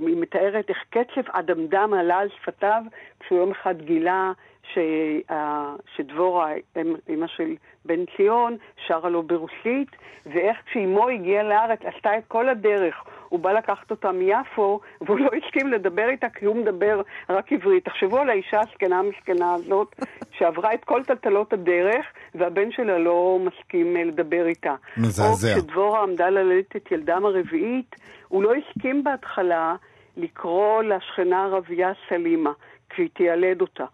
[0.08, 2.84] היא מתארת איך קצב אדמדם עלה על שפתיו
[3.20, 4.32] כשהוא יום אחד גילה
[4.74, 9.90] שה- שדבורה, אמ- אמא של בן ציון, שרה לו ברוסית,
[10.26, 13.04] ואיך כשאימו הגיעה לארץ עשתה את כל הדרך.
[13.34, 17.86] הוא בא לקחת אותה מיפו, והוא לא הסכים לדבר איתה כי הוא מדבר רק עברית.
[17.86, 19.96] תחשבו על האישה הזקנה המסכנה הזאת,
[20.38, 24.76] שעברה את כל טלטלות הדרך, והבן שלה לא מסכים אה, לדבר איתה.
[24.98, 25.54] מזעזע.
[25.54, 27.96] או כשדבורה עמדה ללדת את ילדם הרביעית,
[28.28, 29.76] הוא לא הסכים בהתחלה
[30.18, 32.52] לקרוא לשכנה הערבייה סלימה,
[32.90, 33.86] כשהיא תיילד אותה.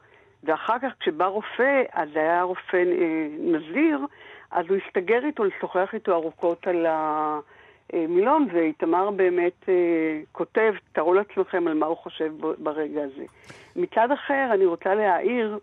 [0.44, 4.00] ואחר כך כשבא רופא, אז היה רופא אה, נזיר,
[4.52, 6.86] אז הוא הסתגר איתו לשוחח איתו ארוכות על
[7.94, 13.26] המילון, ואיתמר באמת אה, כותב, תארו לעצמכם על מה הוא חושב ברגע הזה.
[13.76, 15.60] מצד אחר, אני רוצה להעיר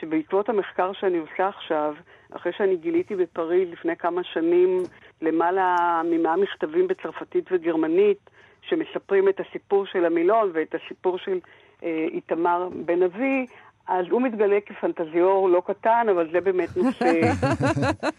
[0.00, 1.94] שבעקבות המחקר שאני עושה עכשיו,
[2.30, 4.82] אחרי שאני גיליתי בפריז לפני כמה שנים
[5.22, 8.30] למעלה ממאה מכתבים בצרפתית וגרמנית,
[8.62, 11.38] שמספרים את הסיפור של המילון ואת הסיפור של
[11.82, 13.46] אה, איתמר בן אבי,
[13.88, 17.04] אז הוא מתגלה כפנטזיור לא קטן, אבל זה באמת נושא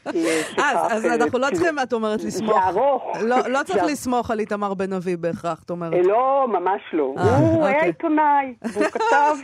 [0.06, 1.22] לשיחה אז, אחרת.
[1.22, 2.54] אנחנו לא כי צריכים, את אומרת, לסמוך.
[2.54, 3.18] זה ארוך.
[3.22, 5.94] לא, לא צריך לסמוך על איתמר בן אבי בהכרח, את אומרת.
[5.94, 7.14] אה, לא, ממש לא.
[7.18, 7.90] אה, הוא היה אוקיי.
[7.90, 9.36] עיתונאי, והוא כתב,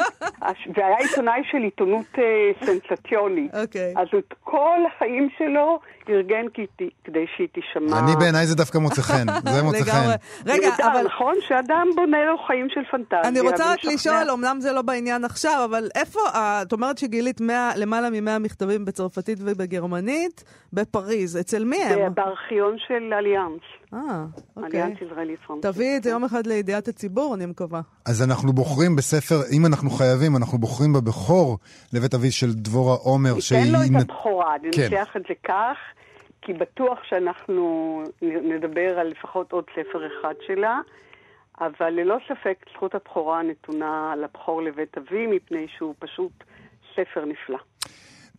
[0.76, 3.56] זה היה עיתונאי של עיתונות אה, סנסציונית.
[3.56, 3.94] אוקיי.
[3.98, 6.46] אז את כל החיים שלו ארגן
[7.04, 8.00] כדי שהיא תישמע.
[8.00, 9.84] אני בעיניי זה דווקא מוצא חן, זה מוצא.
[9.84, 10.10] חן.
[10.46, 11.36] רגע, אבל נכון?
[11.48, 13.22] שאדם בונה לו חיים של פנטזיה.
[13.24, 13.86] אני רוצה רק.
[13.86, 18.86] לשאול, אמנם זה לא בעניין עכשיו, אבל איפה, את אומרת שגילית 100 למעלה מ-100 מכתבים
[18.86, 22.14] בצרפתית ובגרמנית בפריז, אצל מי הם?
[22.14, 23.62] בארכיון של אליאנס,
[23.94, 24.26] אה,
[24.56, 24.70] אוקיי.
[24.84, 25.68] אליאנס ישראלי פרנקי.
[25.68, 27.82] תביאי את זה יום אחד לידיעת הציבור, אני מקווה.
[28.06, 31.58] אז אנחנו בוחרים בספר, אם אנחנו חייבים, אנחנו בוחרים בבכור
[31.94, 33.98] לבית אבי של דבורה עומר, ניתן לו שהיא...
[33.98, 34.82] את הבכורה, כן.
[34.82, 35.78] ננצח את זה כך,
[36.42, 40.80] כי בטוח שאנחנו נדבר על לפחות עוד ספר אחד שלה,
[41.62, 46.32] אבל ללא ספק זכות הבכורה נתונה לבכור לבית אבי, מפני שהוא פשוט
[46.96, 47.58] ספר נפלא.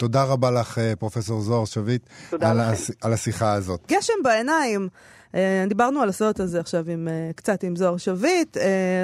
[0.01, 2.61] תודה רבה לך, אה, פרופסור זוהר שביט, תודה על.
[2.61, 3.81] הש- על השיחה הזאת.
[3.89, 4.89] גשם בעיניים.
[5.35, 8.57] אה, דיברנו על הסרט הזה עכשיו עם, אה, קצת עם זוהר שביט,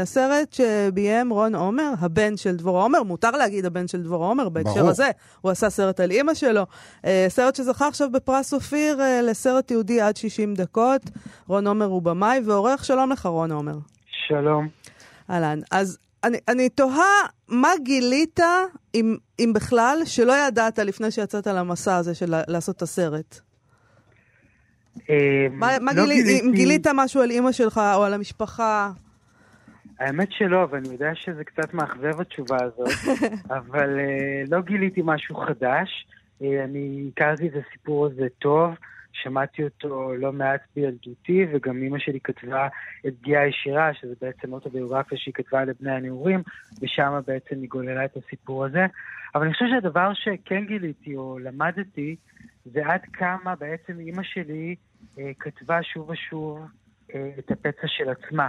[0.02, 4.74] הסרט שביים רון עומר, הבן של דבורה עומר, מותר להגיד הבן של דבורה עומר בהקשר
[4.74, 4.90] ברור.
[4.90, 6.62] הזה, הוא עשה סרט על אימא שלו,
[7.28, 11.02] סרט שזכה עכשיו בפרס אופיר לסרט יהודי עד 60 דקות,
[11.48, 13.78] רון עומר הוא במאי ועורך, שלום לך רון עומר.
[14.28, 14.68] שלום.
[15.30, 15.58] אהלן.
[15.70, 17.12] אז אני, אני תוהה,
[17.48, 18.40] מה גילית,
[18.94, 23.40] אם, אם בכלל, שלא ידעת לפני שיצאת למסע הזה של לעשות את הסרט?
[25.10, 25.14] אה,
[25.50, 28.90] מה, מה לא גילי, גיליתי- אם גילית משהו על אימא שלך או על המשפחה?
[30.00, 32.88] האמת שלא, אבל אני יודע שזה קצת מאכזב התשובה הזאת,
[33.58, 36.06] אבל אה, לא גיליתי משהו חדש.
[36.42, 38.70] אה, אני הכרתי את הסיפור הזה טוב,
[39.22, 42.68] שמעתי אותו לא מעט בילדותי, וגם אימא שלי כתבה
[43.06, 46.42] את פגיעה ישירה, שזה בעצם אוטוביוגרפיה שהיא כתבה לבני הנעורים,
[46.82, 48.86] ושם בעצם היא גוללה את הסיפור הזה.
[49.34, 52.16] אבל אני חושב שהדבר שכן גיליתי או למדתי,
[52.64, 54.76] זה עד כמה בעצם אימא שלי
[55.18, 56.60] אה, כתבה שוב ושוב
[57.14, 58.48] אה, את הפצע של עצמה.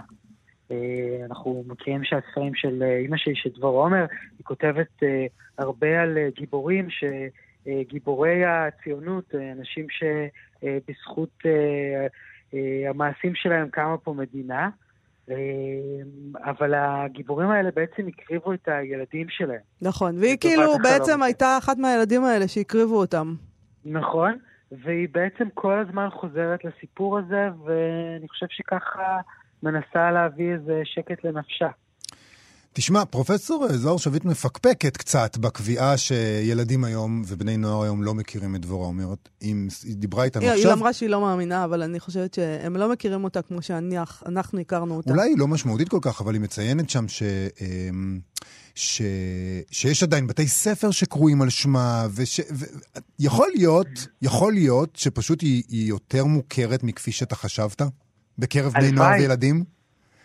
[0.72, 4.06] אה, אנחנו מכירים שהספרים של אה, אימא שלי, של דבורה עומר,
[4.38, 5.26] היא כותבת אה,
[5.58, 11.44] הרבה על גיבורים, שגיבורי הציונות, אנשים שבזכות
[12.90, 14.70] המעשים שלהם קמה פה מדינה,
[16.38, 19.60] אבל הגיבורים האלה בעצם הקריבו את הילדים שלהם.
[19.82, 20.78] נכון, והיא כאילו.
[20.84, 23.36] בעצם הייתה אחת מהילדים האלה שהקריבו אותם.
[23.86, 24.38] נכון,
[24.72, 29.20] והיא בעצם כל הזמן חוזרת לסיפור הזה, ואני חושב שככה
[29.64, 31.68] מנסה להביא איזה שקט לנפשה.
[32.74, 38.62] תשמע, פרופסור זוהר שביט מפקפקת קצת בקביעה שילדים היום ובני נוער היום לא מכירים את
[38.62, 39.14] דבורה עומר.
[39.42, 40.74] היא היא דיברה איתנו היא, היא עכשיו.
[40.74, 45.10] אמרה שהיא לא מאמינה, אבל אני חושבת שהם לא מכירים אותה כמו שאנחנו הכרנו אותה.
[45.10, 47.24] אולי היא לא משמעותית כל כך, אבל היא מציינת שם ש...
[47.62, 48.20] אמ,
[48.76, 49.02] ש...
[49.72, 52.40] שיש עדיין בתי ספר שקרויים על שמה, וש...
[52.40, 52.66] ו...
[53.20, 53.88] יכול להיות,
[54.22, 57.82] יכול להיות שפשוט היא, היא יותר מוכרת מכפי שאתה חשבת?
[58.40, 58.92] בקרב בני.
[58.92, 59.64] נוער וילדים?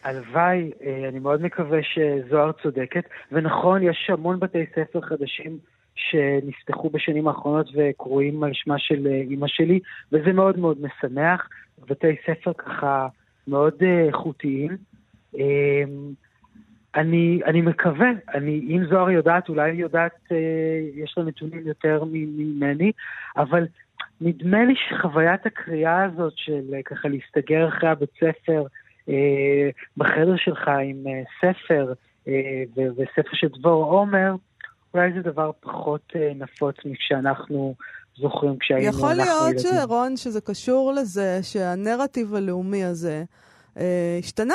[0.04, 5.58] הלוואי, אה, אני מאוד מקווה שזוהר צודקת, ונכון, יש המון בתי ספר חדשים
[5.94, 9.80] שנפתחו בשנים האחרונות וקרויים על שמה של אה, אימא שלי,
[10.12, 11.48] וזה מאוד מאוד משמח.
[11.88, 13.08] בתי ספר ככה
[13.48, 14.76] מאוד אה, איכותיים.
[15.38, 15.84] אה,
[16.94, 20.36] אני, אני מקווה, אני, אם זוהר יודעת, אולי היא יודעת, אה,
[20.94, 22.92] יש לה נתונים יותר ממני,
[23.36, 23.66] אבל
[24.22, 28.64] נדמה לי שחוויית הקריאה הזאת של אה, ככה להסתגר אחרי הבית ספר,
[29.08, 31.92] אה, בחדר שלך עם אה, ספר,
[32.28, 32.32] אה,
[32.76, 34.34] ו- וספר של דבור עומר,
[34.94, 37.74] אולי זה דבר פחות אה, נפוץ מכשאנחנו
[38.16, 39.80] זוכרים כשהיינו יכול אנחנו להיות, ילדים.
[39.80, 43.24] שרון, שזה קשור לזה שהנרטיב הלאומי הזה
[43.78, 44.54] אה, השתנה.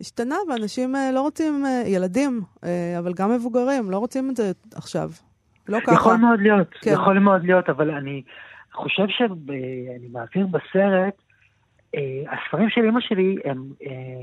[0.00, 4.52] השתנה, ואנשים אה, לא רוצים, אה, ילדים, אה, אבל גם מבוגרים, לא רוצים את זה
[4.74, 5.10] עכשיו.
[5.68, 5.92] לא ככה.
[5.94, 6.90] יכול מאוד להיות, כן.
[6.92, 8.22] יכול מאוד להיות, אבל אני
[8.72, 11.14] חושב שאני מעביר בסרט,
[11.94, 14.22] אה, הספרים של אמא שלי הם, אה,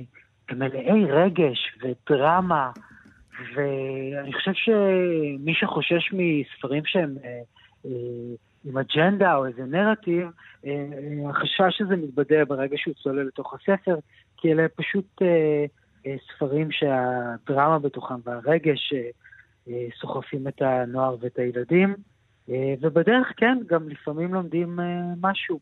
[0.49, 2.71] הם מלאי רגש ודרמה,
[3.55, 7.41] ואני חושב שמי שחושש מספרים שהם אה,
[7.85, 7.91] אה,
[8.65, 10.27] עם אג'נדה או איזה נרטיב,
[10.65, 13.95] אה, אה, החשש הזה מתבדה ברגע שהוא צולל לתוך הספר,
[14.37, 15.65] כי אלה פשוט אה,
[16.07, 19.09] אה, ספרים שהדרמה בתוכם והרגש אה,
[19.67, 21.95] אה, סוחפים את הנוער ואת הילדים, אה,
[22.49, 24.85] ובדרך כן, גם לפעמים לומדים אה,
[25.21, 25.59] משהו.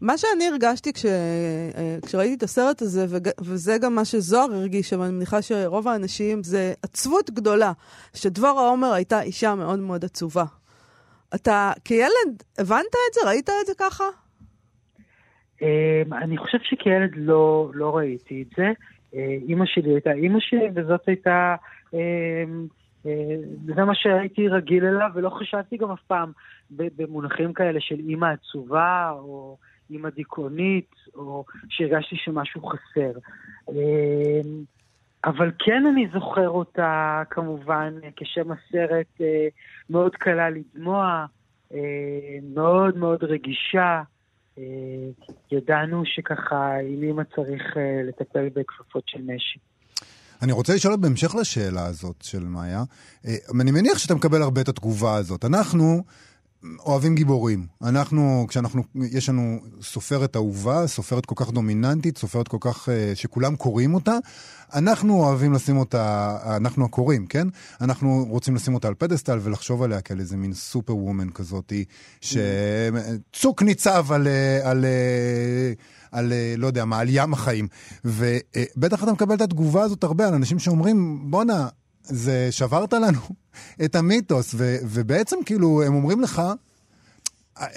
[0.00, 4.92] מה שאני הרגשתי כש, אה, כשראיתי את הסרט הזה, וג, וזה גם מה שזוהר הרגיש,
[4.92, 7.72] אבל אני מניחה שרוב האנשים, זה עצבות גדולה,
[8.14, 10.44] שדבורה עומר הייתה אישה מאוד מאוד עצובה.
[11.34, 13.20] אתה כילד הבנת את זה?
[13.28, 14.04] ראית את זה ככה?
[16.22, 18.66] אני חושב שכילד לא, לא ראיתי את זה.
[19.14, 21.54] אה, אימא שלי הייתה אימא שלי, וזאת הייתה...
[23.06, 26.32] אה, זה מה שהייתי רגיל אליו, ולא חשבתי גם אף פעם
[26.70, 29.56] במונחים כאלה של אימא עצובה, או
[29.90, 33.12] אימא דיכאונית, או שהרגשתי שמשהו חסר.
[33.68, 34.64] אמ,
[35.24, 39.48] אבל כן אני זוכר אותה כמובן כשם הסרט אה,
[39.90, 41.26] מאוד קלה לדמוע,
[42.54, 44.02] מאוד מאוד רגישה.
[44.58, 44.64] אה,
[45.52, 49.58] ידענו שככה עם אמא צריך אה, לטפל בכפפות של משי.
[50.42, 52.84] אני רוצה לשאול בהמשך לשאלה הזאת של מאיה,
[53.26, 55.44] אה, אני מניח שאתה מקבל הרבה את התגובה הזאת.
[55.44, 56.02] אנחנו
[56.78, 57.66] אוהבים גיבורים.
[57.82, 63.94] אנחנו, כשאנחנו, יש לנו סופרת אהובה, סופרת כל כך דומיננטית, סופרת כל כך, שכולם קוראים
[63.94, 64.18] אותה,
[64.74, 67.48] אנחנו אוהבים לשים אותה, אנחנו הקוראים, כן?
[67.80, 71.84] אנחנו רוצים לשים אותה על פדסטל ולחשוב עליה כעל איזה מין סופר וומן כזאתי,
[72.20, 74.28] שצוק ניצב על,
[74.62, 74.84] על,
[76.12, 77.68] על, לא יודע מה, על ים החיים.
[78.04, 81.68] ובטח אתה מקבל את התגובה הזאת הרבה על אנשים שאומרים, בואנה,
[82.04, 83.20] זה שברת לנו
[83.84, 86.42] את המיתוס, ו, ובעצם כאילו, הם אומרים לך,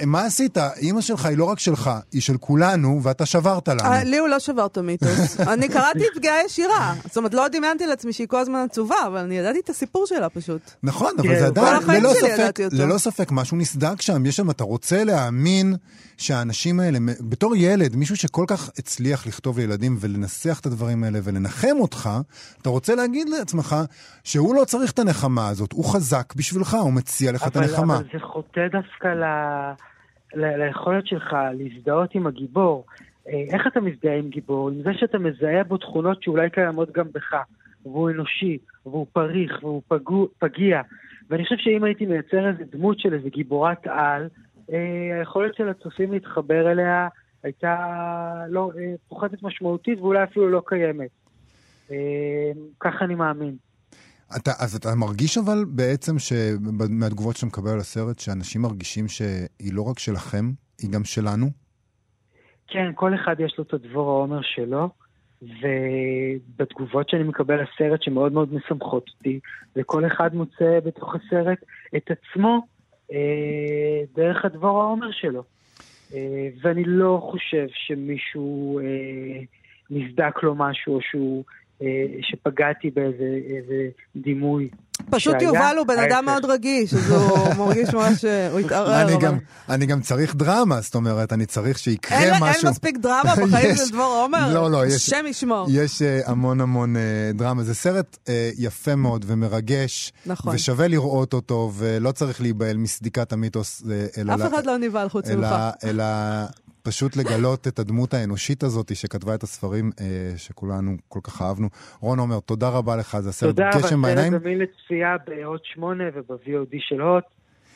[0.05, 0.57] מה עשית?
[0.57, 3.83] אימא שלך היא לא רק שלך, היא של כולנו, ואתה שברת לנו.
[3.83, 5.39] אה, לי הוא לא שבר את המיתוס.
[5.53, 6.93] אני קראתי פגיעה ישירה.
[7.05, 10.29] זאת אומרת, לא דמיינתי לעצמי שהיא כל הזמן עצובה, אבל אני ידעתי את הסיפור שלה
[10.29, 10.61] פשוט.
[10.83, 14.25] נכון, אבל כן, זה עדיין, ללא ספק, ללא ספק, משהו נסדק שם.
[14.25, 15.75] יש שם, אתה רוצה להאמין
[16.17, 21.75] שהאנשים האלה, בתור ילד, מישהו שכל כך הצליח לכתוב לילדים ולנסח את הדברים האלה ולנחם
[21.79, 22.09] אותך,
[22.61, 23.75] אתה רוצה להגיד לעצמך
[24.23, 27.95] שהוא לא צריך את הנחמה הזאת, הוא חזק בשבילך, הוא מציע לך את הנחמה.
[27.95, 29.07] אבל זה חוטא דווקא.
[30.35, 32.85] ליכולת שלך להזדהות עם הגיבור.
[33.27, 34.69] אה, איך אתה מזדהה עם גיבור?
[34.69, 37.33] עם זה שאתה מזהה בו תכונות שאולי קיימות גם בך,
[37.83, 40.81] והוא אנושי, והוא פריך, והוא פגוע, פגיע.
[41.29, 44.27] ואני חושב שאם הייתי מייצר איזה דמות של איזה גיבורת על,
[44.73, 47.07] אה, היכולת של הצופים להתחבר אליה
[47.43, 47.75] הייתה
[48.49, 51.09] לא, אה, פוחתת משמעותית ואולי אפילו לא קיימת.
[52.79, 53.55] ככה אני מאמין.
[54.37, 56.15] אתה, אז אתה מרגיש אבל בעצם
[56.89, 61.47] מהתגובות שאתה מקבל על הסרט, שאנשים מרגישים שהיא לא רק שלכם, היא גם שלנו?
[62.67, 64.89] כן, כל אחד יש לו את הדבור העומר שלו,
[65.41, 69.39] ובתגובות שאני מקבל לסרט שמאוד מאוד משמחות אותי,
[69.75, 71.57] וכל אחד מוצא בתוך הסרט
[71.97, 72.67] את עצמו
[73.11, 75.43] אה, דרך הדבור העומר שלו.
[76.13, 79.41] אה, ואני לא חושב שמישהו אה,
[79.89, 81.43] נבדק לו משהו או שהוא
[82.21, 84.69] שפגעתי באיזה דימוי.
[85.09, 89.07] פשוט יובל הוא בן אדם מאוד רגיש, אז הוא מרגיש ממש, הוא התערער.
[89.69, 92.45] אני גם צריך דרמה, זאת אומרת, אני צריך שיקרה משהו.
[92.45, 94.53] אין מספיק דרמה בחיים של דבור עומר?
[94.53, 95.05] לא, לא, יש...
[95.05, 95.67] שם ישמור.
[95.71, 97.01] יש אה, המון המון אה,
[97.33, 97.63] דרמה.
[97.63, 98.17] זה סרט
[98.57, 100.13] יפה מאוד ומרגש.
[100.25, 100.55] נכון.
[100.55, 103.83] ושווה לראות אותו, ולא צריך להיבהל מסדיקת המיתוס.
[104.33, 105.55] אף אחד לא נבהל חוץ ממך.
[105.83, 106.03] אלא
[106.85, 111.67] פשוט לגלות את הדמות האנושית הזאת שכתבה את הספרים אה, שכולנו כל כך אהבנו.
[111.99, 114.33] רון עומר, תודה רבה לך, זה הסרט גשם בעיניים.
[114.33, 117.23] תודה, והסרט זמין לצפייה בהוט 8 וב-VOD של הוט.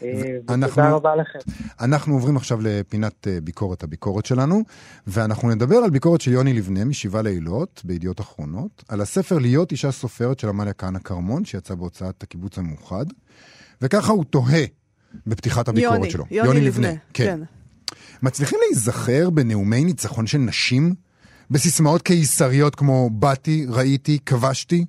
[0.03, 1.39] אה, תודה רבה לכם.
[1.81, 4.63] אנחנו עוברים עכשיו לפינת אה, ביקורת הביקורת שלנו,
[5.07, 9.91] ואנחנו נדבר על ביקורת של יוני לבנה משבעה לילות בידיעות אחרונות, על הספר להיות אישה
[9.91, 13.05] סופרת של עמליה כהנא כרמון, שיצא בהוצאת הקיבוץ המאוחד,
[13.81, 14.63] וככה הוא תוהה
[15.27, 16.25] בפתיחת הביקורת יוני, שלו.
[16.31, 17.25] יוני, יוני לבנה, כן.
[17.25, 17.39] כן.
[18.21, 20.93] מצליחים להיזכר בנאומי ניצחון של נשים?
[21.51, 24.85] בסיסמאות קיסריות כמו באתי, ראיתי, כבשתי?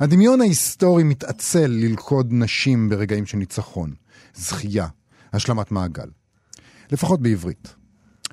[0.00, 3.94] הדמיון ההיסטורי מתעצל ללכוד נשים ברגעים של ניצחון,
[4.34, 4.86] זכייה,
[5.32, 6.08] השלמת מעגל.
[6.92, 7.74] לפחות בעברית.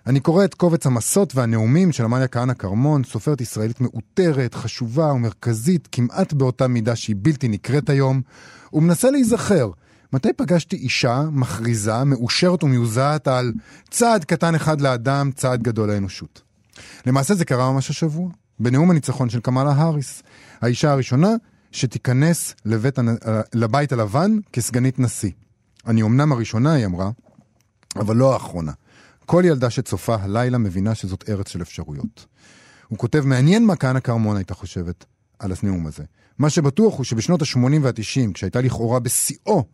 [0.08, 5.88] אני קורא את קובץ המסות והנאומים של עמליה כהנא כרמון, סופרת ישראלית מאותרת, חשובה ומרכזית
[5.92, 8.22] כמעט באותה מידה שהיא בלתי נקראת היום,
[8.74, 9.72] ומנסה להיזכר
[10.14, 13.54] מתי פגשתי אישה מכריזה, מאושרת ומיוזעת על
[13.90, 16.42] צעד קטן אחד לאדם, צעד גדול לאנושות?
[17.06, 20.24] למעשה זה קרה ממש השבוע, בנאום הניצחון של קמאלה האריס,
[20.62, 21.30] האישה הראשונה
[21.72, 23.00] שתיכנס לבית,
[23.54, 25.32] לבית הלבן כסגנית נשיא.
[25.88, 27.12] אני אמנם הראשונה, היא אמרה,
[27.96, 28.72] אבל לא האחרונה.
[29.26, 32.26] כל ילדה שצופה הלילה מבינה שזאת ארץ של אפשרויות.
[32.88, 35.06] הוא כותב, מעניין מה כהנא כרמון הייתה חושבת
[35.40, 36.04] על הנאום הזה.
[36.40, 39.66] מה שבטוח הוא שבשנות ה-80 וה-90, כשהייתה לכאורה בשיאו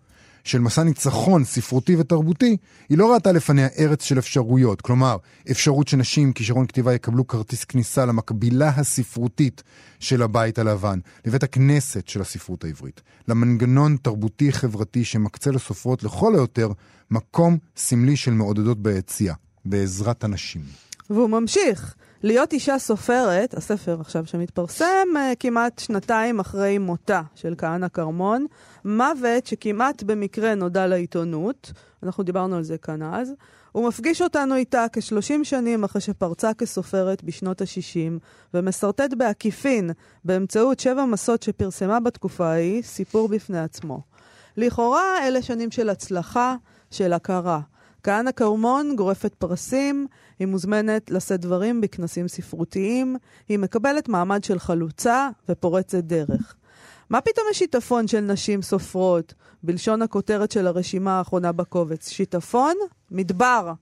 [0.45, 2.57] של מסע ניצחון ספרותי ותרבותי,
[2.89, 4.81] היא לא ראתה לפניה ארץ של אפשרויות.
[4.81, 5.17] כלומר,
[5.51, 9.63] אפשרות שנשים עם כישרון כתיבה יקבלו כרטיס כניסה למקבילה הספרותית
[9.99, 16.69] של הבית הלבן, לבית הכנסת של הספרות העברית, למנגנון תרבותי-חברתי שמקצה לסופרות לכל היותר
[17.11, 19.33] מקום סמלי של מעודדות ביציאה.
[19.65, 20.61] בעזרת הנשים.
[21.09, 21.95] והוא ממשיך.
[22.25, 28.45] להיות אישה סופרת, הספר עכשיו שמתפרסם אה, כמעט שנתיים אחרי מותה של כהנא כרמון,
[28.85, 31.71] מוות שכמעט במקרה נודע לעיתונות,
[32.03, 33.33] אנחנו דיברנו על זה כאן אז,
[33.71, 38.19] הוא מפגיש אותנו איתה כ-30 שנים אחרי שפרצה כסופרת בשנות ה-60,
[38.53, 39.91] ומסרטט בעקיפין,
[40.23, 44.01] באמצעות שבע מסות שפרסמה בתקופה ההיא, סיפור בפני עצמו.
[44.57, 46.55] לכאורה אלה שנים של הצלחה,
[46.91, 47.59] של הכרה.
[48.05, 50.07] כהנא כרמון גורפת פרסים,
[50.39, 53.15] היא מוזמנת לשאת דברים בכנסים ספרותיים,
[53.49, 56.55] היא מקבלת מעמד של חלוצה ופורצת דרך.
[57.09, 59.33] מה פתאום יש שיטפון של נשים סופרות,
[59.63, 62.09] בלשון הכותרת של הרשימה האחרונה בקובץ?
[62.09, 62.73] שיטפון?
[63.11, 63.73] מדבר.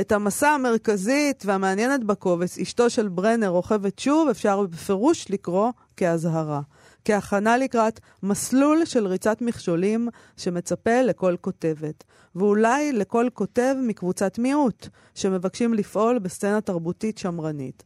[0.00, 6.60] את המסע המרכזית והמעניינת בקובץ, אשתו של ברנר רוכבת שוב, אפשר בפירוש לקרוא כאזהרה.
[7.06, 12.04] כהכנה לקראת מסלול של ריצת מכשולים שמצפה לכל כותבת,
[12.34, 17.82] ואולי לכל כותב מקבוצת מיעוט, שמבקשים לפעול בסצנה תרבותית שמרנית.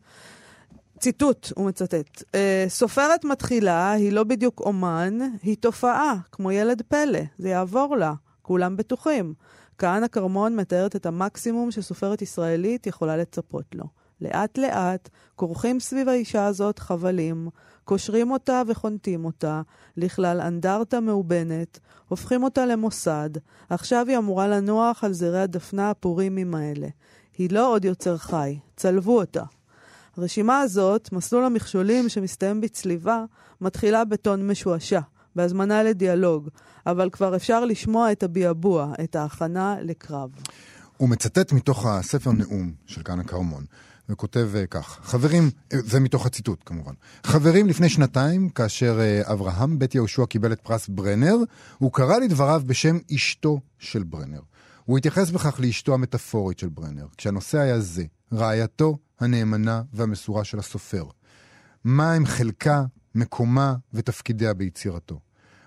[0.99, 7.21] ציטוט, הוא מצטט, אה, סופרת מתחילה היא לא בדיוק אומן, היא תופעה, כמו ילד פלא,
[7.39, 8.13] זה יעבור לה,
[8.43, 9.35] כולם בטוחים.
[9.79, 13.85] כהנא כרמון מתארת את המקסימום שסופרת ישראלית יכולה לצפות לו.
[14.21, 17.49] לאט לאט כורכים סביב האישה הזאת חבלים,
[17.91, 19.63] קושרים אותה וחונטים אותה
[19.97, 21.79] לכלל אנדרטה מאובנת,
[22.09, 23.31] הופכים אותה למוסד,
[23.71, 26.89] עכשיו היא אמורה לנוח על זרי הדפנה הפורימים האלה.
[27.39, 29.43] היא לא עוד יוצר חי, צלבו אותה.
[30.17, 33.25] הרשימה הזאת, מסלול המכשולים שמסתיים בצליבה,
[33.61, 35.01] מתחילה בטון משועשע,
[35.37, 36.49] בהזמנה לדיאלוג,
[36.87, 40.31] אבל כבר אפשר לשמוע את הביעבוע, את ההכנה לקרב.
[41.01, 43.65] הוא מצטט מתוך הספר נאום של כהנא כרמון,
[44.09, 46.93] וכותב אה, כך, חברים, אה, זה מתוך הציטוט כמובן,
[47.25, 51.37] חברים לפני שנתיים, כאשר אה, אברהם בית יהושע קיבל את פרס ברנר,
[51.79, 54.41] הוא קרא לדבריו בשם אשתו של ברנר.
[54.85, 61.05] הוא התייחס בכך לאשתו המטאפורית של ברנר, כשהנושא היה זה, רעייתו הנאמנה והמסורה של הסופר.
[61.85, 62.85] מה הם חלקה,
[63.15, 65.21] מקומה ותפקידיה ביצירתו.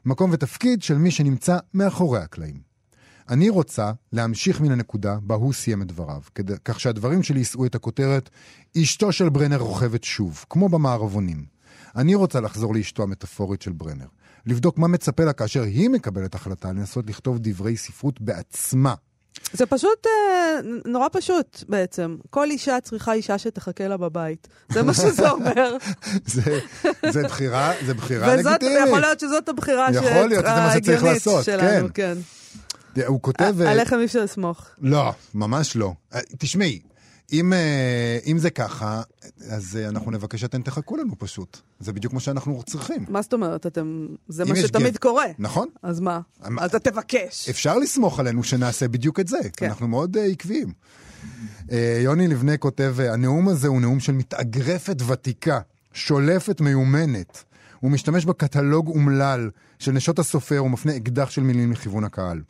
[0.05, 2.72] מקום ותפקיד של מי שנמצא מאחורי הקלעים.
[3.30, 7.65] אני רוצה להמשיך מן הנקודה בה הוא סיים את דבריו, כדי, כך שהדברים שלי יישאו
[7.65, 8.30] את הכותרת
[8.78, 11.45] אשתו של ברנר רוכבת שוב, כמו במערבונים.
[11.95, 14.05] אני רוצה לחזור לאשתו המטאפורית של ברנר,
[14.45, 18.93] לבדוק מה מצפה לה כאשר היא מקבלת החלטה לנסות לכתוב דברי ספרות בעצמה.
[19.53, 22.15] זה פשוט אה, נורא פשוט בעצם.
[22.30, 24.47] כל אישה צריכה אישה שתחכה לה בבית.
[24.69, 25.78] זה מה שזה אומר.
[26.26, 26.59] זה,
[27.09, 28.88] זה בחירה, זה בחירה וזאת, לגיטימית.
[28.88, 32.15] יכול להיות שזאת הבחירה יכול להיות, זה מה שצריך ההגיונית לעשות, שלנו, כן.
[32.15, 32.21] כן.
[33.05, 33.55] הוא כותב...
[33.61, 34.67] אה, עליכם אי אפשר לסמוך.
[34.81, 35.93] לא, ממש לא.
[36.13, 36.81] אה, תשמעי,
[37.33, 39.01] אם, אה, אם זה ככה,
[39.49, 41.57] אז אנחנו נבקש שאתם תחכו לנו פשוט.
[41.79, 43.05] זה בדיוק מה שאנחנו צריכים.
[43.09, 43.65] מה זאת אומרת?
[43.65, 44.07] אתם...
[44.27, 45.25] זה מה שתמיד קורה.
[45.39, 45.67] נכון?
[45.83, 46.19] אז מה?
[46.47, 47.49] אמ- אז אתה תבקש.
[47.49, 49.65] אפשר לסמוך עלינו שנעשה בדיוק את זה, כן.
[49.65, 50.73] אנחנו מאוד עקביים.
[52.03, 55.59] יוני לבנה כותב, הנאום הזה הוא נאום של מתאגרפת ותיקה,
[55.93, 57.43] שולפת מיומנת.
[57.79, 62.41] הוא משתמש בקטלוג אומלל של נשות הסופר ומפנה אקדח של מילים לכיוון הקהל.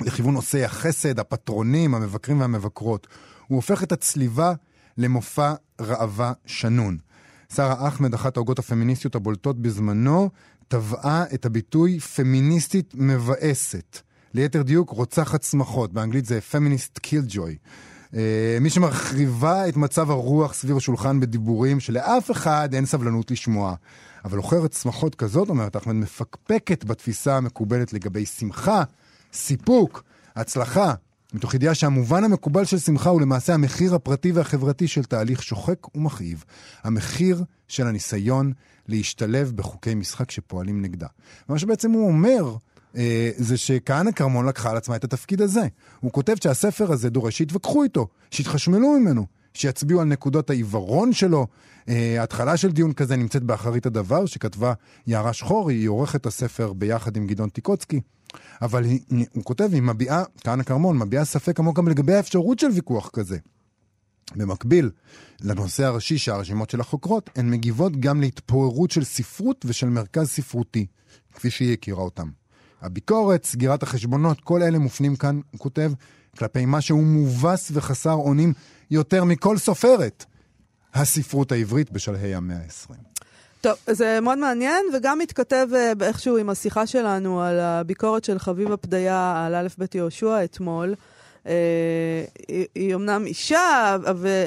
[0.00, 3.06] לכיוון עושי החסד, הפטרונים, המבקרים והמבקרות.
[3.46, 4.52] הוא הופך את הצליבה
[4.98, 6.98] למופע ראווה שנון.
[7.54, 10.30] שרה אחמד, אחת ההוגות הפמיניסטיות הבולטות בזמנו,
[10.68, 13.98] טבעה את הביטוי פמיניסטית מבאסת.
[14.34, 17.56] ליתר דיוק, רוצחת שמחות, באנגלית זה פמיניסט קילג'וי.
[18.60, 23.74] מי שמרחיבה את מצב הרוח סביב השולחן בדיבורים שלאף אחד אין סבלנות לשמוע.
[24.24, 28.82] אבל עוכרת שמחות כזאת, אומרת אחמד, מפקפקת בתפיסה המקובלת לגבי שמחה,
[29.32, 30.02] סיפוק,
[30.36, 30.94] הצלחה,
[31.34, 36.44] מתוך ידיעה שהמובן המקובל של שמחה הוא למעשה המחיר הפרטי והחברתי של תהליך שוחק ומכאיב.
[36.82, 38.52] המחיר של הניסיון
[38.88, 41.06] להשתלב בחוקי משחק שפועלים נגדה.
[41.48, 42.56] ומה שבעצם הוא אומר,
[42.96, 45.66] אה, זה שכהנא כרמון לקחה על עצמה את התפקיד הזה.
[46.00, 51.46] הוא כותב שהספר הזה דורש שיתווכחו איתו, שיתחשמלו ממנו, שיצביעו על נקודות העיוורון שלו.
[51.88, 54.72] אה, ההתחלה של דיון כזה נמצאת באחרית הדבר, שכתבה
[55.06, 58.00] יערה שחור, היא עורכת הספר ביחד עם גדעון טיקוצקי.
[58.62, 62.68] אבל היא, הוא כותב, היא מביעה, כהנא כרמון, מביעה ספק עמוק גם לגבי האפשרות של
[62.74, 63.38] ויכוח כזה.
[64.36, 64.90] במקביל
[65.40, 70.86] לנושא הראשי שהרשימות של החוקרות, הן מגיבות גם להתפוררות של ספרות ושל מרכז ספרותי,
[71.34, 72.28] כפי שהיא הכירה אותם.
[72.80, 75.92] הביקורת, סגירת החשבונות, כל אלה מופנים כאן, הוא כותב,
[76.38, 78.52] כלפי מה שהוא מובס וחסר אונים
[78.90, 80.24] יותר מכל סופרת,
[80.94, 83.19] הספרות העברית בשלהי המאה ה-20.
[83.60, 88.76] טוב, זה מאוד מעניין, וגם מתכתב אה, איכשהו עם השיחה שלנו על הביקורת של חביבה
[88.76, 90.94] פדיה על א' ב' יהושע אתמול.
[91.46, 93.96] אה, היא, היא אמנם אישה,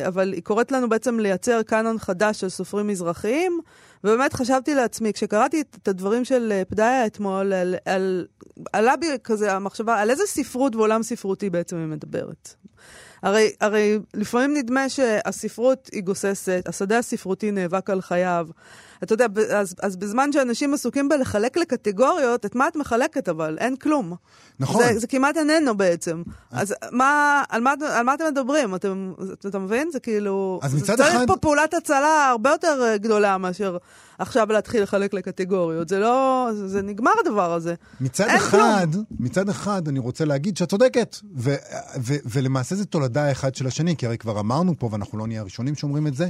[0.08, 3.60] אבל, היא קוראת לנו בעצם לייצר קאנון חדש של סופרים מזרחיים,
[4.04, 8.26] ובאמת חשבתי לעצמי, כשקראתי את, הדברים של אה, פדיה אתמול, על, על,
[8.74, 12.54] עלה בי כזה המחשבה, על איזה ספרות ועולם ספרותי בעצם היא מדברת.
[13.24, 18.48] הרי, הרי לפעמים נדמה שהספרות היא גוססת, השדה הספרותי נאבק על חייו.
[19.04, 19.26] אתה יודע,
[19.58, 23.58] אז, אז בזמן שאנשים עסוקים בלחלק לקטגוריות, את מה את מחלקת אבל?
[23.60, 24.14] אין כלום.
[24.60, 24.84] נכון.
[24.84, 26.24] זה, זה כמעט איננו בעצם.
[26.52, 28.76] אז מה, על, מה, על מה אתם מדברים?
[28.76, 29.14] אתם,
[29.48, 29.90] אתה מבין?
[29.92, 30.60] זה כאילו...
[30.64, 33.78] אז מצד צריך אחד- פה פעולת הצלה הרבה יותר אה, גדולה מאשר
[34.18, 35.90] עכשיו להתחיל לחלק לקטגוריות.
[35.90, 36.50] זה לא...
[36.54, 37.74] זה, נגמר הדבר הזה.
[38.02, 38.88] מצד אחד,
[39.20, 41.56] מצד אחד, אני רוצה להגיד שאת צודקת, ו-
[42.02, 45.42] ו- ולמעשה זה תולדה אחד של השני, כי הרי כבר אמרנו פה, ואנחנו לא נהיה
[45.42, 46.28] הראשונים שאומרים את זה,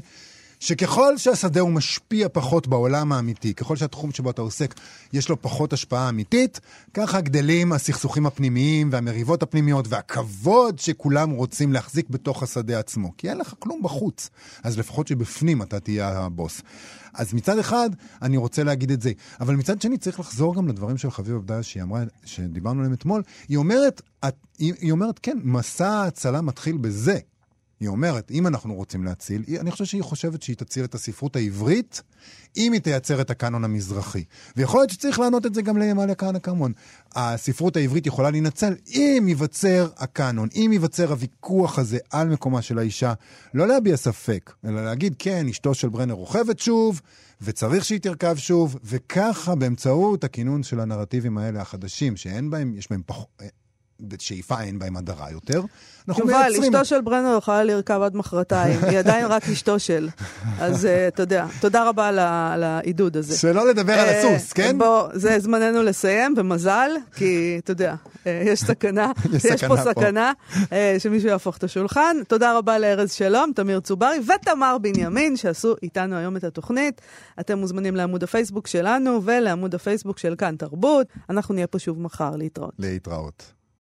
[0.64, 4.74] שככל שהשדה הוא משפיע פחות בעולם האמיתי, ככל שהתחום שבו אתה עוסק
[5.14, 6.59] יש לו פחות השפעה אמיתית,
[6.93, 13.11] ככה גדלים הסכסוכים הפנימיים והמריבות הפנימיות והכבוד שכולם רוצים להחזיק בתוך השדה עצמו.
[13.18, 14.30] כי אין לך כלום בחוץ,
[14.64, 16.61] אז לפחות שבפנים אתה תהיה הבוס.
[17.14, 17.89] אז מצד אחד,
[18.22, 19.11] אני רוצה להגיד את זה.
[19.39, 23.24] אבל מצד שני, צריך לחזור גם לדברים של חביב עבדיה, שהיא אמרה, שדיברנו עליהם אתמול.
[23.47, 24.01] היא אומרת,
[24.57, 27.20] היא אומרת, כן, מסע ההצלה מתחיל בזה.
[27.84, 32.01] היא אומרת, אם אנחנו רוצים להציל, אני חושב שהיא חושבת שהיא תציל את הספרות העברית,
[32.57, 34.23] אם היא תייצר את הקאנון המזרחי.
[34.57, 36.73] ויכול להיות שצריך לענות את זה גם למעלה כהנא כמון.
[37.15, 43.13] הספרות העברית יכולה להינצל אם ייווצר הקאנון, אם ייווצר הוויכוח הזה על מקומה של האישה,
[43.53, 47.01] לא להביע ספק, אלא להגיד, כן, אשתו של ברנר רוכבת שוב,
[47.41, 53.01] וצריך שהיא תרכב שוב, וככה באמצעות הכינון של הנרטיבים האלה החדשים, שאין בהם, יש בהם
[53.05, 53.43] פחות...
[53.99, 55.61] בשאיפה אין בהם הדרה יותר.
[56.07, 56.75] אנחנו יובל, מייצרים...
[56.75, 60.09] אשתו של ברנר יכולה לרכב עד מחרתיים, היא עדיין רק אשתו של.
[60.59, 62.07] אז אה, אתה יודע, תודה רבה
[62.53, 63.37] על העידוד הזה.
[63.37, 64.77] שלא לדבר על אה, הסוס, כן?
[64.77, 67.95] בוא, זה זמננו לסיים, ומזל, כי אתה יודע,
[68.27, 69.11] אה, יש סכנה,
[69.53, 70.31] יש פה סכנה
[70.99, 72.17] שמישהו יהפוך את השולחן.
[72.27, 77.01] תודה רבה לארז שלום, תמיר צוברי ותמר בנימין, שעשו איתנו היום את התוכנית.
[77.39, 81.07] אתם מוזמנים לעמוד הפייסבוק שלנו ולעמוד הפייסבוק של כאן תרבות.
[81.29, 82.73] אנחנו נהיה פה שוב מחר להתראות.
[82.79, 83.62] להתראות.